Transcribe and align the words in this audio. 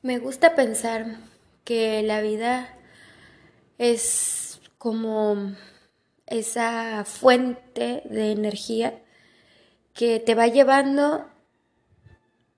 Me 0.00 0.20
gusta 0.20 0.54
pensar 0.54 1.16
que 1.64 2.04
la 2.04 2.20
vida 2.20 2.72
es 3.78 4.60
como 4.78 5.56
esa 6.26 7.04
fuente 7.04 8.02
de 8.04 8.30
energía 8.30 9.02
que 9.94 10.20
te 10.20 10.36
va 10.36 10.46
llevando 10.46 11.28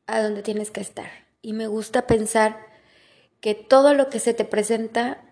a 0.06 0.20
donde 0.20 0.42
tienes 0.42 0.70
que 0.70 0.82
estar. 0.82 1.08
Y 1.40 1.54
me 1.54 1.66
gusta 1.66 2.06
pensar 2.06 2.58
que 3.40 3.54
todo 3.54 3.94
lo 3.94 4.10
que 4.10 4.18
se 4.18 4.34
te 4.34 4.44
presenta 4.44 5.22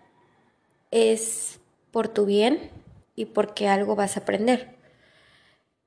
es 0.89 1.59
por 1.91 2.07
tu 2.07 2.25
bien 2.25 2.71
y 3.15 3.25
porque 3.25 3.67
algo 3.67 3.95
vas 3.95 4.17
a 4.17 4.21
aprender. 4.21 4.77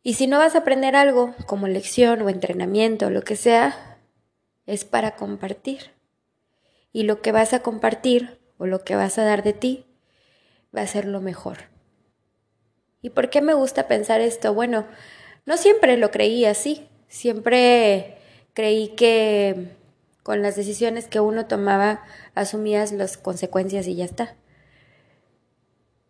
Y 0.04 0.14
si 0.14 0.28
no 0.28 0.38
vas 0.38 0.54
a 0.54 0.58
aprender 0.58 0.94
algo 0.94 1.34
como 1.46 1.66
lección 1.66 2.22
o 2.22 2.28
entrenamiento 2.28 3.06
o 3.06 3.10
lo 3.10 3.22
que 3.22 3.34
sea, 3.34 3.98
es 4.66 4.84
para 4.84 5.16
compartir. 5.16 6.00
Y 6.92 7.04
lo 7.04 7.22
que 7.22 7.32
vas 7.32 7.52
a 7.54 7.60
compartir 7.60 8.38
o 8.58 8.66
lo 8.66 8.84
que 8.84 8.96
vas 8.96 9.18
a 9.18 9.24
dar 9.24 9.42
de 9.42 9.52
ti 9.52 9.86
va 10.76 10.82
a 10.82 10.86
ser 10.86 11.06
lo 11.06 11.20
mejor. 11.20 11.58
¿Y 13.00 13.10
por 13.10 13.30
qué 13.30 13.40
me 13.40 13.54
gusta 13.54 13.88
pensar 13.88 14.20
esto? 14.20 14.54
Bueno, 14.54 14.86
no 15.44 15.56
siempre 15.56 15.96
lo 15.96 16.10
creí 16.10 16.44
así. 16.44 16.88
Siempre 17.08 18.18
creí 18.54 18.88
que 18.88 19.76
con 20.22 20.40
las 20.40 20.56
decisiones 20.56 21.08
que 21.08 21.20
uno 21.20 21.46
tomaba 21.46 22.04
asumías 22.34 22.92
las 22.92 23.16
consecuencias 23.16 23.86
y 23.88 23.96
ya 23.96 24.04
está. 24.04 24.36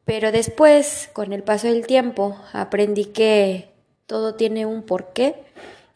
Pero 0.04 0.32
después, 0.32 1.08
con 1.12 1.32
el 1.32 1.42
paso 1.42 1.68
del 1.68 1.86
tiempo, 1.86 2.36
aprendí 2.52 3.06
que 3.06 3.70
todo 4.06 4.34
tiene 4.34 4.66
un 4.66 4.82
porqué 4.82 5.36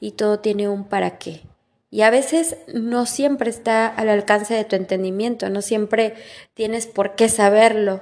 y 0.01 0.13
todo 0.13 0.41
tiene 0.41 0.69
un 0.69 0.85
para 0.85 1.19
qué. 1.19 1.43
Y 1.91 2.03
a 2.03 2.11
veces 2.11 2.57
no 2.73 3.07
siempre 3.07 3.51
está 3.51 3.87
al 3.87 4.09
alcance 4.09 4.55
de 4.55 4.65
tu 4.65 4.77
entendimiento, 4.77 5.49
no 5.51 5.63
siempre 5.63 6.15
tienes 6.55 6.87
por 6.87 7.15
qué 7.15 7.29
saberlo, 7.29 8.01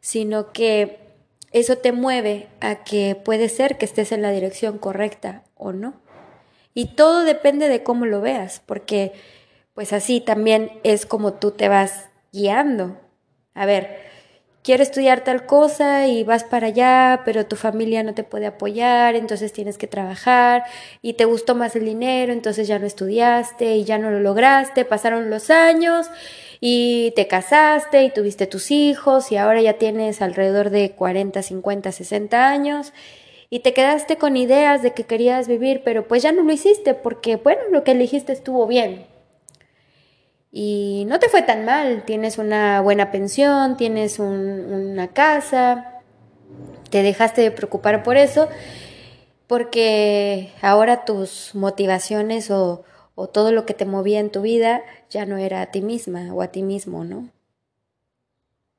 sino 0.00 0.52
que 0.52 1.00
eso 1.52 1.78
te 1.78 1.92
mueve 1.92 2.48
a 2.60 2.84
que 2.84 3.14
puede 3.14 3.48
ser 3.48 3.78
que 3.78 3.84
estés 3.84 4.12
en 4.12 4.22
la 4.22 4.30
dirección 4.30 4.78
correcta 4.78 5.42
o 5.54 5.72
no. 5.72 5.94
Y 6.74 6.94
todo 6.94 7.24
depende 7.24 7.68
de 7.68 7.82
cómo 7.82 8.06
lo 8.06 8.20
veas, 8.20 8.62
porque 8.66 9.12
pues 9.74 9.92
así 9.92 10.20
también 10.20 10.70
es 10.84 11.06
como 11.06 11.34
tú 11.34 11.50
te 11.50 11.68
vas 11.68 12.08
guiando. 12.32 13.00
A 13.54 13.66
ver, 13.66 14.05
quiero 14.66 14.82
estudiar 14.82 15.22
tal 15.22 15.46
cosa 15.46 16.08
y 16.08 16.24
vas 16.24 16.42
para 16.42 16.66
allá, 16.66 17.22
pero 17.24 17.46
tu 17.46 17.54
familia 17.54 18.02
no 18.02 18.14
te 18.14 18.24
puede 18.24 18.46
apoyar, 18.46 19.14
entonces 19.14 19.52
tienes 19.52 19.78
que 19.78 19.86
trabajar 19.86 20.64
y 21.02 21.12
te 21.12 21.24
gustó 21.24 21.54
más 21.54 21.76
el 21.76 21.84
dinero, 21.84 22.32
entonces 22.32 22.66
ya 22.66 22.80
no 22.80 22.84
estudiaste 22.84 23.76
y 23.76 23.84
ya 23.84 23.98
no 23.98 24.10
lo 24.10 24.18
lograste, 24.18 24.84
pasaron 24.84 25.30
los 25.30 25.50
años 25.50 26.08
y 26.60 27.12
te 27.14 27.28
casaste 27.28 28.02
y 28.02 28.10
tuviste 28.10 28.48
tus 28.48 28.72
hijos 28.72 29.30
y 29.30 29.36
ahora 29.36 29.62
ya 29.62 29.74
tienes 29.74 30.20
alrededor 30.20 30.70
de 30.70 30.90
40, 30.90 31.42
50, 31.42 31.92
60 31.92 32.48
años 32.48 32.92
y 33.48 33.60
te 33.60 33.72
quedaste 33.72 34.18
con 34.18 34.36
ideas 34.36 34.82
de 34.82 34.94
que 34.94 35.04
querías 35.04 35.46
vivir, 35.46 35.82
pero 35.84 36.08
pues 36.08 36.24
ya 36.24 36.32
no 36.32 36.42
lo 36.42 36.52
hiciste 36.52 36.94
porque, 36.94 37.36
bueno, 37.36 37.60
lo 37.70 37.84
que 37.84 37.92
elegiste 37.92 38.32
estuvo 38.32 38.66
bien, 38.66 39.06
y 40.50 41.04
no 41.06 41.18
te 41.18 41.28
fue 41.28 41.42
tan 41.42 41.64
mal, 41.64 42.04
tienes 42.04 42.38
una 42.38 42.80
buena 42.80 43.10
pensión, 43.10 43.76
tienes 43.76 44.18
una 44.18 45.08
casa, 45.08 46.00
te 46.90 47.02
dejaste 47.02 47.42
de 47.42 47.50
preocupar 47.50 48.02
por 48.02 48.16
eso, 48.16 48.48
porque 49.46 50.52
ahora 50.62 51.04
tus 51.04 51.54
motivaciones 51.54 52.50
o, 52.50 52.84
o 53.14 53.28
todo 53.28 53.52
lo 53.52 53.66
que 53.66 53.74
te 53.74 53.84
movía 53.84 54.20
en 54.20 54.30
tu 54.30 54.42
vida 54.42 54.82
ya 55.10 55.26
no 55.26 55.36
era 55.36 55.62
a 55.62 55.70
ti 55.70 55.82
misma 55.82 56.32
o 56.32 56.42
a 56.42 56.48
ti 56.48 56.62
mismo, 56.62 57.04
¿no? 57.04 57.28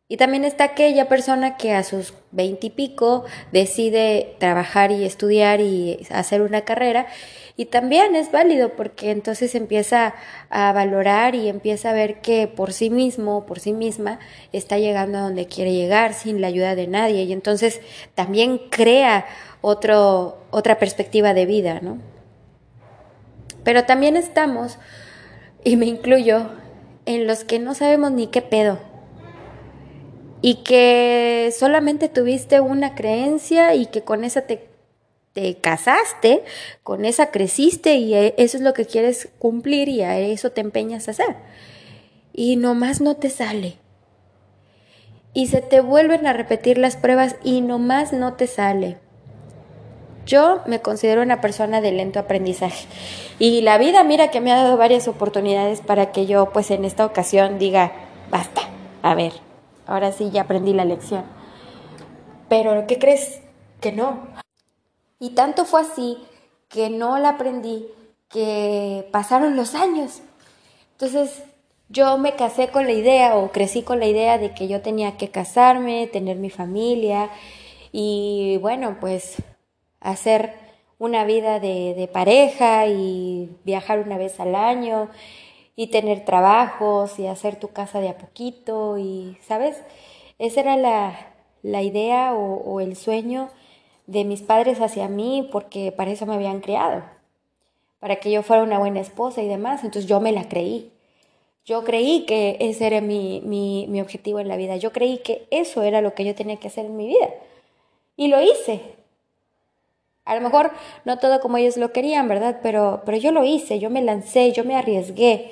Y 0.09 0.15
también 0.15 0.45
está 0.45 0.63
aquella 0.63 1.09
persona 1.09 1.57
que 1.57 1.73
a 1.73 1.83
sus 1.83 2.13
veintipico 2.31 3.25
decide 3.51 4.37
trabajar 4.39 4.91
y 4.91 5.03
estudiar 5.03 5.59
y 5.59 6.07
hacer 6.09 6.41
una 6.41 6.61
carrera 6.61 7.07
y 7.59 7.65
también 7.65 8.15
es 8.15 8.31
válido 8.31 8.69
porque 8.75 9.09
entonces 9.09 9.55
empieza 9.55 10.13
a 10.51 10.71
valorar 10.73 11.33
y 11.33 11.49
empieza 11.49 11.89
a 11.89 11.93
ver 11.93 12.21
que 12.21 12.47
por 12.47 12.71
sí 12.71 12.91
mismo, 12.91 13.47
por 13.47 13.59
sí 13.59 13.73
misma, 13.73 14.19
está 14.53 14.77
llegando 14.77 15.17
a 15.17 15.21
donde 15.21 15.47
quiere 15.47 15.73
llegar 15.73 16.13
sin 16.13 16.39
la 16.39 16.47
ayuda 16.47 16.75
de 16.75 16.85
nadie. 16.85 17.23
Y 17.23 17.33
entonces 17.33 17.81
también 18.13 18.59
crea 18.69 19.25
otro, 19.61 20.37
otra 20.51 20.77
perspectiva 20.77 21.33
de 21.33 21.47
vida, 21.47 21.79
¿no? 21.81 21.97
Pero 23.63 23.85
también 23.85 24.17
estamos, 24.17 24.77
y 25.63 25.77
me 25.77 25.87
incluyo, 25.87 26.51
en 27.07 27.25
los 27.25 27.43
que 27.43 27.57
no 27.57 27.73
sabemos 27.73 28.11
ni 28.11 28.27
qué 28.27 28.43
pedo. 28.43 28.77
Y 30.43 30.63
que 30.63 31.51
solamente 31.57 32.07
tuviste 32.07 32.59
una 32.61 32.93
creencia 32.93 33.73
y 33.73 33.87
que 33.87 34.03
con 34.03 34.23
esa 34.23 34.41
te 34.41 34.76
te 35.37 35.53
casaste, 35.53 36.43
con 36.81 37.05
esa 37.05 37.29
creciste 37.29 37.93
y 37.93 38.15
e, 38.15 38.33
eso 38.39 38.57
es 38.57 38.63
lo 38.63 38.73
que 38.73 38.87
quieres 38.87 39.29
cumplir 39.37 39.87
y 39.87 40.01
a 40.01 40.17
eso 40.17 40.51
te 40.51 40.61
empeñas 40.61 41.07
a 41.07 41.11
hacer. 41.11 41.35
Y 42.33 42.55
nomás 42.55 43.01
no 43.01 43.17
te 43.17 43.29
sale. 43.29 43.75
Y 45.35 45.45
se 45.45 45.61
te 45.61 45.79
vuelven 45.79 46.25
a 46.25 46.33
repetir 46.33 46.79
las 46.79 46.97
pruebas 46.97 47.35
y 47.43 47.61
nomás 47.61 48.13
no 48.13 48.33
te 48.33 48.47
sale. 48.47 48.97
Yo 50.25 50.61
me 50.65 50.81
considero 50.81 51.21
una 51.21 51.39
persona 51.39 51.81
de 51.81 51.91
lento 51.91 52.17
aprendizaje. 52.17 52.87
Y 53.37 53.61
la 53.61 53.77
vida, 53.77 54.03
mira 54.03 54.31
que 54.31 54.41
me 54.41 54.51
ha 54.51 54.63
dado 54.63 54.75
varias 54.75 55.07
oportunidades 55.07 55.81
para 55.81 56.11
que 56.11 56.25
yo, 56.25 56.49
pues 56.49 56.71
en 56.71 56.83
esta 56.83 57.05
ocasión, 57.05 57.59
diga, 57.59 57.91
basta, 58.31 58.61
a 59.03 59.13
ver, 59.13 59.33
ahora 59.85 60.11
sí 60.11 60.31
ya 60.31 60.41
aprendí 60.41 60.73
la 60.73 60.83
lección. 60.83 61.25
Pero, 62.49 62.87
¿qué 62.87 62.97
crees? 62.97 63.41
Que 63.79 63.91
no. 63.91 64.46
Y 65.19 65.31
tanto 65.31 65.65
fue 65.65 65.81
así 65.81 66.17
que 66.69 66.89
no 66.89 67.17
la 67.17 67.29
aprendí, 67.29 67.87
que 68.29 69.07
pasaron 69.11 69.55
los 69.55 69.73
años. 69.75 70.21
Entonces 70.93 71.43
yo 71.89 72.17
me 72.17 72.35
casé 72.35 72.69
con 72.69 72.85
la 72.85 72.91
idea 72.91 73.35
o 73.37 73.51
crecí 73.51 73.81
con 73.83 73.99
la 73.99 74.07
idea 74.07 74.37
de 74.37 74.53
que 74.53 74.67
yo 74.67 74.81
tenía 74.81 75.17
que 75.17 75.29
casarme, 75.29 76.07
tener 76.07 76.37
mi 76.37 76.49
familia 76.49 77.29
y 77.91 78.57
bueno, 78.61 78.97
pues 78.99 79.37
hacer 80.01 80.53
una 80.99 81.23
vida 81.25 81.59
de, 81.59 82.09
pareja 82.11 82.87
y 82.87 83.49
viajar 83.63 83.99
una 83.99 84.17
vez 84.17 84.39
al 84.39 84.55
año 84.55 85.09
y 85.75 85.87
tener 85.87 86.25
trabajos 86.25 87.19
y 87.19 87.27
hacer 87.27 87.59
tu 87.59 87.69
casa 87.69 88.01
de 88.01 88.09
a 88.09 88.17
poquito 88.17 88.97
y, 88.97 89.37
¿sabes? 89.47 89.77
Esa 90.39 90.61
era 90.61 90.77
la, 90.77 91.33
la 91.61 91.81
idea 91.83 92.33
o 92.33 92.79
el 92.81 92.95
sueño 92.95 93.49
de 94.07 94.23
mis 94.23 94.41
padres 94.41 94.81
hacia 94.81 95.07
mí 95.07 95.47
porque 95.51 95.91
para 95.91 96.11
eso 96.11 96.25
me 96.25 96.33
habían 96.33 96.61
criado, 96.61 97.03
para 97.99 98.15
que 98.15 98.31
yo 98.31 98.41
fuera 98.41 98.63
una 98.63 98.79
buena 98.79 99.01
esposa 99.01 99.43
y 99.43 99.47
demás. 99.47 99.83
Entonces 99.83 100.09
yo 100.09 100.19
me 100.19 100.31
la 100.31 100.47
creí. 100.47 100.91
Yo 101.65 101.83
creí 101.83 102.25
que 102.25 102.55
ese 102.61 102.87
era 102.87 103.01
mi, 103.01 103.41
mi, 103.41 104.01
objetivo 104.01 104.39
en 104.39 104.47
la 104.47 104.55
vida. 104.55 104.77
Yo 104.77 104.93
creí 104.93 105.17
que 105.17 105.47
eso 105.51 105.83
era 105.83 105.99
lo 106.01 106.13
que 106.13 106.23
yo 106.23 106.33
tenía 106.33 106.55
que 106.55 106.69
hacer 106.69 106.85
en 106.85 106.95
mi 106.95 107.07
vida. 107.07 107.27
Y 108.15 108.29
lo 108.29 108.41
hice. 108.41 108.81
A 110.23 110.35
lo 110.35 110.41
mejor 110.41 110.71
no 111.03 111.19
todo 111.19 111.41
como 111.41 111.57
ellos 111.57 111.75
lo 111.75 111.91
querían, 111.91 112.29
¿verdad? 112.29 112.59
Pero, 112.63 113.01
pero 113.05 113.17
yo 113.17 113.33
lo 113.33 113.43
hice, 113.43 113.79
yo 113.79 113.89
me 113.89 114.01
lancé, 114.01 114.53
yo 114.53 114.63
me 114.63 114.77
arriesgué. 114.77 115.51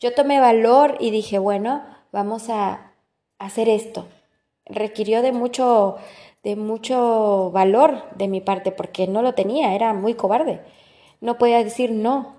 Yo 0.00 0.14
tomé 0.14 0.40
valor 0.40 0.96
y 0.98 1.10
dije, 1.10 1.38
bueno, 1.38 1.84
vamos 2.10 2.48
a 2.48 2.92
hacer 3.38 3.68
esto. 3.68 4.06
Requirió 4.64 5.20
de 5.20 5.32
mucho 5.32 5.96
de 6.42 6.56
mucho 6.56 7.50
valor 7.52 8.02
de 8.16 8.28
mi 8.28 8.40
parte 8.40 8.72
porque 8.72 9.06
no 9.06 9.22
lo 9.22 9.34
tenía, 9.34 9.74
era 9.74 9.92
muy 9.92 10.14
cobarde. 10.14 10.60
No 11.20 11.38
podía 11.38 11.62
decir 11.62 11.92
no, 11.92 12.36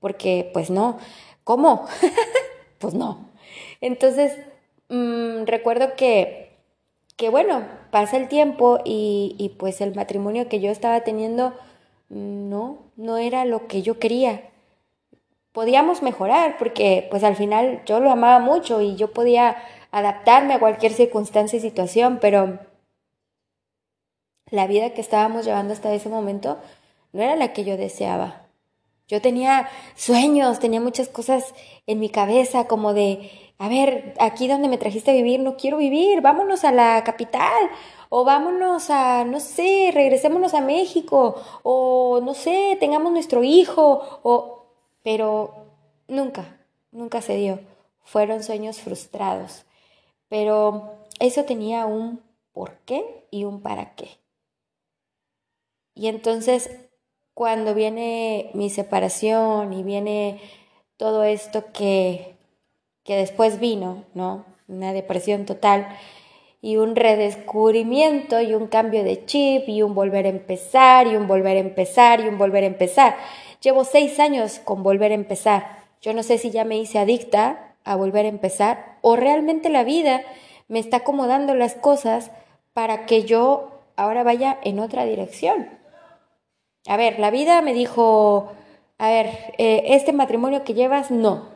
porque 0.00 0.50
pues 0.52 0.70
no. 0.70 0.98
¿Cómo? 1.44 1.86
pues 2.78 2.94
no. 2.94 3.30
Entonces, 3.80 4.32
mm, 4.88 5.44
recuerdo 5.44 5.94
que, 5.96 6.56
que, 7.16 7.28
bueno, 7.28 7.66
pasa 7.90 8.16
el 8.16 8.28
tiempo 8.28 8.80
y, 8.84 9.36
y 9.38 9.50
pues 9.50 9.80
el 9.80 9.94
matrimonio 9.94 10.48
que 10.48 10.60
yo 10.60 10.70
estaba 10.70 11.02
teniendo 11.02 11.54
no, 12.08 12.78
no 12.96 13.18
era 13.18 13.44
lo 13.44 13.66
que 13.66 13.82
yo 13.82 13.98
quería. 13.98 14.50
Podíamos 15.52 16.02
mejorar 16.02 16.56
porque 16.58 17.06
pues 17.10 17.22
al 17.24 17.36
final 17.36 17.82
yo 17.86 18.00
lo 18.00 18.10
amaba 18.10 18.38
mucho 18.40 18.80
y 18.80 18.96
yo 18.96 19.12
podía 19.12 19.56
adaptarme 19.92 20.54
a 20.54 20.58
cualquier 20.58 20.92
circunstancia 20.92 21.58
y 21.58 21.62
situación, 21.62 22.18
pero 22.20 22.58
la 24.54 24.66
vida 24.68 24.90
que 24.90 25.00
estábamos 25.00 25.44
llevando 25.44 25.72
hasta 25.72 25.92
ese 25.92 26.08
momento 26.08 26.58
no 27.12 27.22
era 27.22 27.34
la 27.34 27.52
que 27.52 27.64
yo 27.64 27.76
deseaba. 27.76 28.42
Yo 29.08 29.20
tenía 29.20 29.68
sueños, 29.96 30.60
tenía 30.60 30.80
muchas 30.80 31.08
cosas 31.08 31.54
en 31.86 31.98
mi 31.98 32.08
cabeza 32.08 32.66
como 32.66 32.94
de, 32.94 33.30
a 33.58 33.68
ver, 33.68 34.14
aquí 34.18 34.48
donde 34.48 34.68
me 34.68 34.78
trajiste 34.78 35.10
a 35.10 35.14
vivir 35.14 35.40
no 35.40 35.56
quiero 35.56 35.76
vivir, 35.76 36.20
vámonos 36.22 36.64
a 36.64 36.72
la 36.72 37.02
capital 37.04 37.68
o 38.08 38.24
vámonos 38.24 38.90
a, 38.90 39.24
no 39.24 39.40
sé, 39.40 39.90
regresémonos 39.92 40.54
a 40.54 40.60
México 40.60 41.34
o 41.62 42.20
no 42.22 42.32
sé, 42.34 42.76
tengamos 42.80 43.12
nuestro 43.12 43.44
hijo 43.44 44.20
o... 44.22 44.60
Pero 45.02 45.52
nunca, 46.08 46.58
nunca 46.90 47.20
se 47.20 47.36
dio. 47.36 47.60
Fueron 48.04 48.42
sueños 48.42 48.78
frustrados. 48.80 49.66
Pero 50.30 50.94
eso 51.20 51.44
tenía 51.44 51.84
un 51.84 52.22
por 52.54 52.78
qué 52.86 53.26
y 53.30 53.44
un 53.44 53.60
para 53.60 53.94
qué. 53.94 54.23
Y 55.94 56.08
entonces, 56.08 56.70
cuando 57.34 57.74
viene 57.74 58.50
mi 58.54 58.70
separación 58.70 59.72
y 59.72 59.82
viene 59.82 60.40
todo 60.96 61.24
esto 61.24 61.64
que, 61.72 62.36
que 63.02 63.16
después 63.16 63.60
vino, 63.60 64.04
¿no? 64.14 64.44
Una 64.68 64.92
depresión 64.92 65.46
total 65.46 65.88
y 66.64 66.78
un 66.78 66.96
redescubrimiento 66.96 68.40
y 68.40 68.54
un 68.54 68.68
cambio 68.68 69.04
de 69.04 69.26
chip 69.26 69.68
y 69.68 69.82
un 69.82 69.94
volver 69.94 70.24
a 70.24 70.30
empezar 70.30 71.06
y 71.06 71.16
un 71.16 71.26
volver 71.26 71.58
a 71.58 71.60
empezar 71.60 72.20
y 72.20 72.28
un 72.28 72.38
volver 72.38 72.64
a 72.64 72.68
empezar. 72.68 73.16
Llevo 73.60 73.84
seis 73.84 74.18
años 74.18 74.60
con 74.64 74.82
volver 74.82 75.12
a 75.12 75.14
empezar. 75.14 75.84
Yo 76.00 76.14
no 76.14 76.22
sé 76.22 76.38
si 76.38 76.50
ya 76.50 76.64
me 76.64 76.78
hice 76.78 76.98
adicta 76.98 77.74
a 77.84 77.96
volver 77.96 78.24
a 78.24 78.30
empezar 78.30 78.96
o 79.02 79.14
realmente 79.14 79.68
la 79.68 79.84
vida 79.84 80.22
me 80.68 80.78
está 80.78 80.98
acomodando 80.98 81.54
las 81.54 81.74
cosas 81.74 82.30
para 82.72 83.04
que 83.04 83.24
yo 83.24 83.82
ahora 83.96 84.22
vaya 84.22 84.58
en 84.64 84.80
otra 84.80 85.04
dirección. 85.04 85.68
A 86.86 86.96
ver, 86.96 87.18
la 87.18 87.30
vida 87.30 87.62
me 87.62 87.72
dijo, 87.72 88.52
a 88.98 89.08
ver, 89.08 89.26
eh, 89.58 89.82
este 89.88 90.12
matrimonio 90.12 90.64
que 90.64 90.74
llevas, 90.74 91.10
no. 91.10 91.54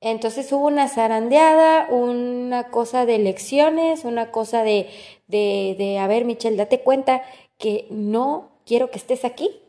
Entonces 0.00 0.50
hubo 0.52 0.66
una 0.66 0.88
zarandeada, 0.88 1.88
una 1.90 2.70
cosa 2.70 3.06
de 3.06 3.18
lecciones, 3.18 4.04
una 4.04 4.30
cosa 4.30 4.62
de, 4.62 4.88
de, 5.26 5.74
de, 5.78 5.98
a 5.98 6.06
ver, 6.06 6.24
Michelle, 6.24 6.56
date 6.56 6.80
cuenta 6.80 7.22
que 7.58 7.86
no 7.90 8.50
quiero 8.64 8.90
que 8.90 8.98
estés 8.98 9.24
aquí, 9.24 9.62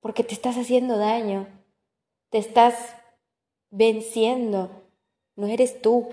porque 0.00 0.24
te 0.24 0.34
estás 0.34 0.56
haciendo 0.56 0.98
daño, 0.98 1.46
te 2.30 2.38
estás 2.38 2.94
venciendo, 3.70 4.70
no 5.34 5.46
eres 5.46 5.80
tú. 5.82 6.08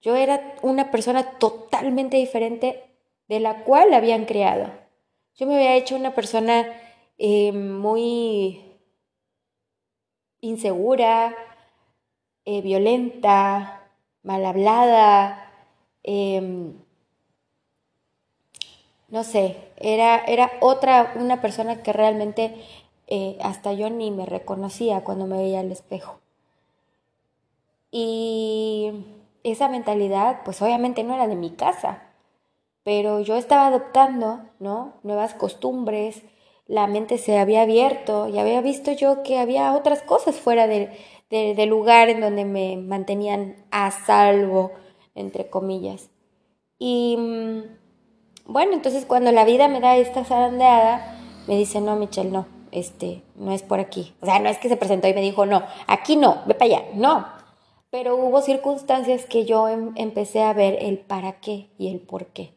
Yo 0.00 0.16
era 0.16 0.54
una 0.62 0.90
persona 0.90 1.38
totalmente 1.38 2.18
diferente 2.18 2.82
de 3.26 3.40
la 3.40 3.64
cual 3.64 3.94
habían 3.94 4.26
creado. 4.26 4.83
Yo 5.36 5.46
me 5.48 5.56
había 5.56 5.74
hecho 5.74 5.96
una 5.96 6.14
persona 6.14 6.64
eh, 7.18 7.50
muy 7.50 8.62
insegura, 10.40 11.34
eh, 12.44 12.62
violenta, 12.62 13.82
mal 14.22 14.46
hablada, 14.46 15.50
em, 16.04 16.74
no 19.08 19.24
sé, 19.24 19.56
era, 19.76 20.24
era 20.24 20.52
otra, 20.60 21.14
una 21.16 21.40
persona 21.40 21.82
que 21.82 21.92
realmente 21.92 22.54
eh, 23.08 23.36
hasta 23.42 23.72
yo 23.72 23.90
ni 23.90 24.12
me 24.12 24.26
reconocía 24.26 25.02
cuando 25.02 25.26
me 25.26 25.38
veía 25.38 25.60
al 25.60 25.72
espejo. 25.72 26.20
Y 27.90 28.92
esa 29.42 29.68
mentalidad, 29.68 30.42
pues 30.44 30.62
obviamente 30.62 31.02
no 31.02 31.14
era 31.14 31.26
de 31.26 31.36
mi 31.36 31.50
casa, 31.50 32.03
pero 32.84 33.20
yo 33.20 33.36
estaba 33.36 33.66
adoptando, 33.66 34.42
¿no? 34.60 35.00
Nuevas 35.02 35.34
costumbres, 35.34 36.22
la 36.66 36.86
mente 36.86 37.18
se 37.18 37.38
había 37.38 37.62
abierto 37.62 38.28
y 38.28 38.38
había 38.38 38.60
visto 38.60 38.92
yo 38.92 39.22
que 39.22 39.38
había 39.38 39.74
otras 39.74 40.02
cosas 40.02 40.36
fuera 40.36 40.66
del 40.66 41.68
lugar 41.68 42.08
en 42.08 42.20
donde 42.20 42.44
me 42.44 42.76
mantenían 42.76 43.56
a 43.70 43.90
salvo, 43.90 44.72
entre 45.14 45.48
comillas. 45.48 46.10
Y 46.78 47.16
mm, 47.18 47.62
bueno, 48.46 48.72
entonces 48.74 49.06
cuando 49.06 49.32
la 49.32 49.44
vida 49.44 49.68
me 49.68 49.80
da 49.80 49.96
esta 49.96 50.24
zarandeada, 50.24 51.18
me 51.46 51.56
dice, 51.56 51.80
no, 51.80 51.96
Michelle, 51.96 52.30
no, 52.30 52.46
este, 52.70 53.22
no 53.34 53.52
es 53.52 53.62
por 53.62 53.80
aquí. 53.80 54.14
O 54.20 54.26
sea, 54.26 54.38
no 54.38 54.48
es 54.48 54.58
que 54.58 54.68
se 54.68 54.76
presentó 54.76 55.08
y 55.08 55.14
me 55.14 55.22
dijo, 55.22 55.46
no, 55.46 55.62
aquí 55.86 56.16
no, 56.16 56.42
ve 56.46 56.54
para 56.54 56.76
allá, 56.76 56.84
no, 56.94 57.26
pero 57.90 58.16
hubo 58.16 58.42
circunstancias 58.42 59.24
que 59.26 59.44
yo 59.44 59.68
em, 59.68 59.92
empecé 59.96 60.42
a 60.42 60.52
ver 60.52 60.78
el 60.80 60.98
para 60.98 61.40
qué 61.40 61.70
y 61.78 61.88
el 61.88 62.00
por 62.00 62.26
qué. 62.26 62.53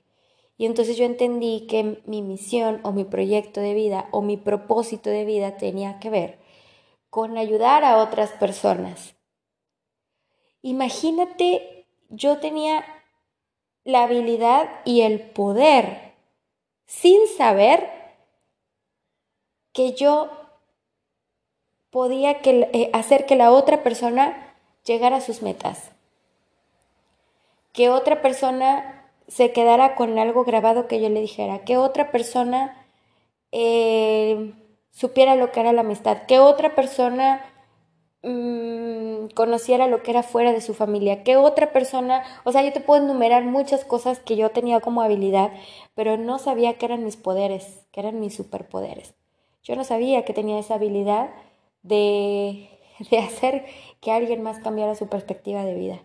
Y 0.57 0.65
entonces 0.65 0.97
yo 0.97 1.05
entendí 1.05 1.67
que 1.67 2.01
mi 2.05 2.21
misión 2.21 2.79
o 2.83 2.91
mi 2.91 3.03
proyecto 3.03 3.61
de 3.61 3.73
vida 3.73 4.07
o 4.11 4.21
mi 4.21 4.37
propósito 4.37 5.09
de 5.09 5.23
vida 5.23 5.57
tenía 5.57 5.99
que 5.99 6.09
ver 6.09 6.39
con 7.09 7.37
ayudar 7.37 7.83
a 7.83 7.97
otras 7.97 8.31
personas. 8.31 9.15
Imagínate, 10.61 11.85
yo 12.09 12.39
tenía 12.39 12.83
la 13.83 14.03
habilidad 14.03 14.69
y 14.83 15.01
el 15.01 15.21
poder 15.21 16.13
sin 16.87 17.27
saber 17.37 17.89
que 19.71 19.93
yo 19.93 20.29
podía 21.91 22.39
eh, 22.43 22.89
hacer 22.93 23.25
que 23.25 23.35
la 23.35 23.51
otra 23.51 23.83
persona 23.83 24.55
llegar 24.83 25.13
a 25.13 25.21
sus 25.21 25.41
metas. 25.41 25.91
Que 27.73 27.89
otra 27.89 28.21
persona 28.21 28.96
se 29.27 29.51
quedara 29.51 29.95
con 29.95 30.17
algo 30.19 30.43
grabado 30.43 30.87
que 30.87 31.01
yo 31.01 31.09
le 31.09 31.21
dijera. 31.21 31.59
Que 31.59 31.77
otra 31.77 32.11
persona 32.11 32.87
eh, 33.51 34.53
supiera 34.91 35.35
lo 35.35 35.51
que 35.51 35.59
era 35.59 35.73
la 35.73 35.81
amistad. 35.81 36.25
Que 36.27 36.39
otra 36.39 36.75
persona 36.75 37.45
mm, 38.23 39.27
conociera 39.35 39.87
lo 39.87 40.03
que 40.03 40.11
era 40.11 40.23
fuera 40.23 40.53
de 40.53 40.61
su 40.61 40.73
familia. 40.73 41.23
Que 41.23 41.37
otra 41.37 41.71
persona, 41.73 42.23
o 42.45 42.51
sea, 42.51 42.63
yo 42.63 42.71
te 42.73 42.81
puedo 42.81 43.03
enumerar 43.03 43.43
muchas 43.43 43.85
cosas 43.85 44.19
que 44.19 44.37
yo 44.37 44.51
tenía 44.51 44.79
como 44.79 45.01
habilidad, 45.01 45.51
pero 45.95 46.17
no 46.17 46.39
sabía 46.39 46.77
que 46.77 46.85
eran 46.85 47.03
mis 47.03 47.17
poderes, 47.17 47.85
que 47.91 47.99
eran 47.99 48.19
mis 48.19 48.35
superpoderes. 48.35 49.13
Yo 49.63 49.75
no 49.75 49.83
sabía 49.83 50.23
que 50.23 50.33
tenía 50.33 50.59
esa 50.59 50.75
habilidad 50.75 51.29
de, 51.83 52.69
de 53.11 53.17
hacer 53.19 53.65
que 53.99 54.11
alguien 54.11 54.41
más 54.41 54.59
cambiara 54.59 54.95
su 54.95 55.07
perspectiva 55.07 55.65
de 55.65 55.73
vida, 55.73 56.01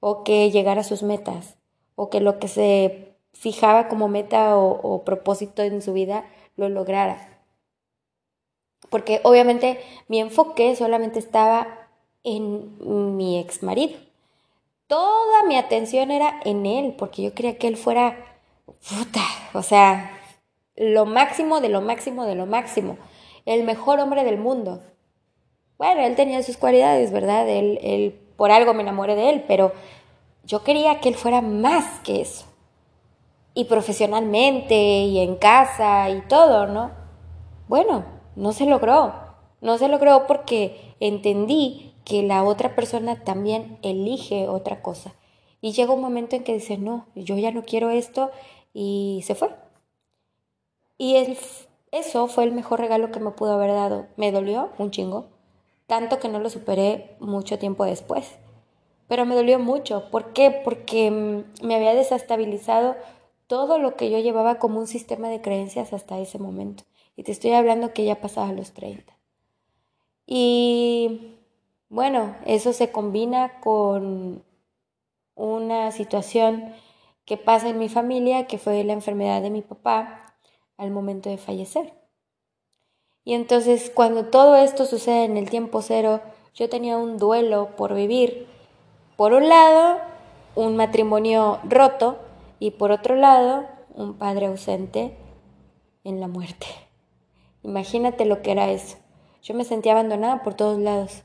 o 0.00 0.24
que 0.24 0.50
llegara 0.50 0.82
a 0.82 0.84
sus 0.84 1.02
metas, 1.02 1.56
o 1.96 2.10
que 2.10 2.20
lo 2.20 2.38
que 2.38 2.48
se 2.48 3.14
fijaba 3.32 3.88
como 3.88 4.08
meta 4.08 4.56
o, 4.56 5.02
propósito 5.04 5.62
en 5.62 5.82
su 5.82 5.92
vida 5.92 6.24
lo 6.56 6.68
lograra. 6.68 7.42
Porque 8.90 9.20
obviamente 9.24 9.80
mi 10.08 10.20
enfoque 10.20 10.76
solamente 10.76 11.18
estaba 11.18 11.88
en 12.22 13.16
mi 13.16 13.38
ex 13.38 13.62
marido. 13.62 13.98
Toda 14.86 15.42
mi 15.44 15.56
atención 15.56 16.10
era 16.10 16.40
en 16.44 16.66
él, 16.66 16.94
porque 16.96 17.22
yo 17.22 17.34
quería 17.34 17.58
que 17.58 17.68
él 17.68 17.76
fuera, 17.76 18.16
puta, 18.66 19.22
o 19.52 19.62
sea, 19.62 20.20
lo 20.76 21.06
máximo 21.06 21.60
de 21.60 21.70
lo 21.70 21.80
máximo 21.80 22.26
de 22.26 22.34
lo 22.34 22.46
máximo, 22.46 22.98
el 23.46 23.64
mejor 23.64 24.00
hombre 24.00 24.24
del 24.24 24.38
mundo. 24.38 24.82
Bueno, 25.78 26.02
él 26.02 26.14
tenía 26.14 26.42
sus 26.42 26.56
cualidades, 26.56 27.12
¿verdad? 27.12 27.48
Él, 27.48 27.78
él, 27.82 28.18
por 28.36 28.50
algo 28.50 28.74
me 28.74 28.82
enamoré 28.82 29.16
de 29.16 29.30
él, 29.30 29.44
pero 29.48 29.72
yo 30.46 30.62
quería 30.62 31.00
que 31.00 31.08
él 31.08 31.14
fuera 31.14 31.40
más 31.40 32.00
que 32.00 32.20
eso. 32.20 32.46
Y 33.54 33.64
profesionalmente, 33.64 34.74
y 34.74 35.20
en 35.20 35.36
casa, 35.36 36.10
y 36.10 36.20
todo, 36.22 36.66
¿no? 36.66 36.90
Bueno, 37.68 38.04
no 38.36 38.52
se 38.52 38.66
logró. 38.66 39.14
No 39.60 39.78
se 39.78 39.88
logró 39.88 40.26
porque 40.26 40.94
entendí 41.00 41.94
que 42.04 42.22
la 42.22 42.44
otra 42.44 42.74
persona 42.74 43.24
también 43.24 43.78
elige 43.82 44.48
otra 44.48 44.82
cosa. 44.82 45.14
Y 45.60 45.72
llega 45.72 45.94
un 45.94 46.02
momento 46.02 46.36
en 46.36 46.44
que 46.44 46.52
dice, 46.52 46.76
no, 46.76 47.06
yo 47.14 47.38
ya 47.38 47.50
no 47.50 47.62
quiero 47.62 47.88
esto, 47.88 48.30
y 48.74 49.22
se 49.24 49.34
fue. 49.34 49.50
Y 50.98 51.16
eso 51.92 52.28
fue 52.28 52.44
el 52.44 52.52
mejor 52.52 52.80
regalo 52.80 53.10
que 53.10 53.20
me 53.20 53.30
pudo 53.30 53.54
haber 53.54 53.72
dado. 53.72 54.06
Me 54.16 54.32
dolió 54.32 54.70
un 54.78 54.90
chingo, 54.90 55.28
tanto 55.86 56.18
que 56.18 56.28
no 56.28 56.40
lo 56.40 56.50
superé 56.50 57.16
mucho 57.20 57.58
tiempo 57.58 57.84
después. 57.84 58.36
Pero 59.08 59.26
me 59.26 59.34
dolió 59.34 59.58
mucho. 59.58 60.10
¿Por 60.10 60.32
qué? 60.32 60.50
Porque 60.50 61.10
mm, 61.10 61.66
me 61.66 61.74
había 61.74 61.94
desestabilizado 61.94 62.96
todo 63.46 63.78
lo 63.78 63.96
que 63.96 64.10
yo 64.10 64.18
llevaba 64.18 64.58
como 64.58 64.78
un 64.78 64.86
sistema 64.86 65.28
de 65.28 65.40
creencias 65.40 65.92
hasta 65.92 66.18
ese 66.18 66.38
momento. 66.38 66.84
Y 67.16 67.22
te 67.22 67.32
estoy 67.32 67.52
hablando 67.52 67.92
que 67.92 68.04
ya 68.04 68.20
pasaba 68.20 68.52
los 68.52 68.72
30. 68.72 69.16
Y 70.26 71.36
bueno, 71.88 72.34
eso 72.46 72.72
se 72.72 72.90
combina 72.90 73.60
con 73.60 74.42
una 75.34 75.92
situación 75.92 76.74
que 77.24 77.36
pasa 77.36 77.68
en 77.68 77.78
mi 77.78 77.88
familia, 77.88 78.46
que 78.46 78.58
fue 78.58 78.82
la 78.84 78.92
enfermedad 78.92 79.42
de 79.42 79.50
mi 79.50 79.62
papá 79.62 80.36
al 80.76 80.90
momento 80.90 81.30
de 81.30 81.38
fallecer. 81.38 81.94
Y 83.24 83.34
entonces 83.34 83.90
cuando 83.94 84.26
todo 84.26 84.56
esto 84.56 84.84
sucede 84.84 85.24
en 85.24 85.36
el 85.36 85.48
tiempo 85.48 85.82
cero, 85.82 86.20
yo 86.54 86.68
tenía 86.68 86.98
un 86.98 87.18
duelo 87.18 87.74
por 87.76 87.94
vivir. 87.94 88.46
Por 89.16 89.32
un 89.32 89.48
lado, 89.48 89.98
un 90.54 90.76
matrimonio 90.76 91.60
roto 91.64 92.18
y 92.58 92.72
por 92.72 92.90
otro 92.90 93.16
lado, 93.16 93.64
un 93.94 94.14
padre 94.14 94.46
ausente 94.46 95.16
en 96.04 96.20
la 96.20 96.28
muerte. 96.28 96.66
Imagínate 97.62 98.24
lo 98.24 98.42
que 98.42 98.52
era 98.52 98.70
eso. 98.70 98.96
Yo 99.42 99.54
me 99.54 99.64
sentía 99.64 99.92
abandonada 99.92 100.42
por 100.42 100.54
todos 100.54 100.78
lados. 100.78 101.22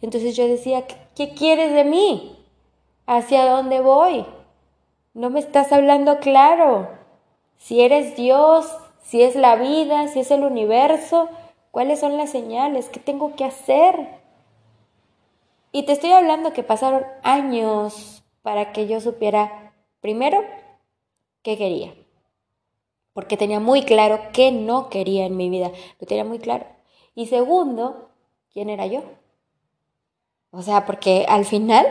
Entonces 0.00 0.36
yo 0.36 0.46
decía, 0.46 0.84
¿qué 1.14 1.34
quieres 1.34 1.72
de 1.72 1.84
mí? 1.84 2.38
¿Hacia 3.06 3.50
dónde 3.50 3.80
voy? 3.80 4.26
No 5.14 5.30
me 5.30 5.40
estás 5.40 5.72
hablando 5.72 6.18
claro. 6.18 6.88
Si 7.58 7.82
eres 7.82 8.16
Dios, 8.16 8.66
si 9.02 9.22
es 9.22 9.36
la 9.36 9.56
vida, 9.56 10.08
si 10.08 10.20
es 10.20 10.30
el 10.30 10.44
universo, 10.44 11.28
¿Cuáles 11.72 12.00
son 12.00 12.18
las 12.18 12.28
señales? 12.28 12.90
¿Qué 12.90 13.00
tengo 13.00 13.34
que 13.34 13.46
hacer? 13.46 14.21
Y 15.72 15.84
te 15.84 15.92
estoy 15.92 16.12
hablando 16.12 16.52
que 16.52 16.62
pasaron 16.62 17.02
años 17.22 18.22
para 18.42 18.72
que 18.72 18.86
yo 18.86 19.00
supiera, 19.00 19.72
primero, 20.00 20.44
qué 21.42 21.56
quería. 21.56 21.94
Porque 23.14 23.38
tenía 23.38 23.58
muy 23.58 23.82
claro 23.82 24.20
qué 24.32 24.52
no 24.52 24.90
quería 24.90 25.24
en 25.24 25.36
mi 25.36 25.48
vida. 25.48 25.70
Lo 25.98 26.06
tenía 26.06 26.24
muy 26.24 26.38
claro. 26.38 26.66
Y 27.14 27.26
segundo, 27.26 28.10
quién 28.52 28.68
era 28.68 28.86
yo. 28.86 29.02
O 30.50 30.60
sea, 30.60 30.84
porque 30.84 31.24
al 31.28 31.46
final 31.46 31.86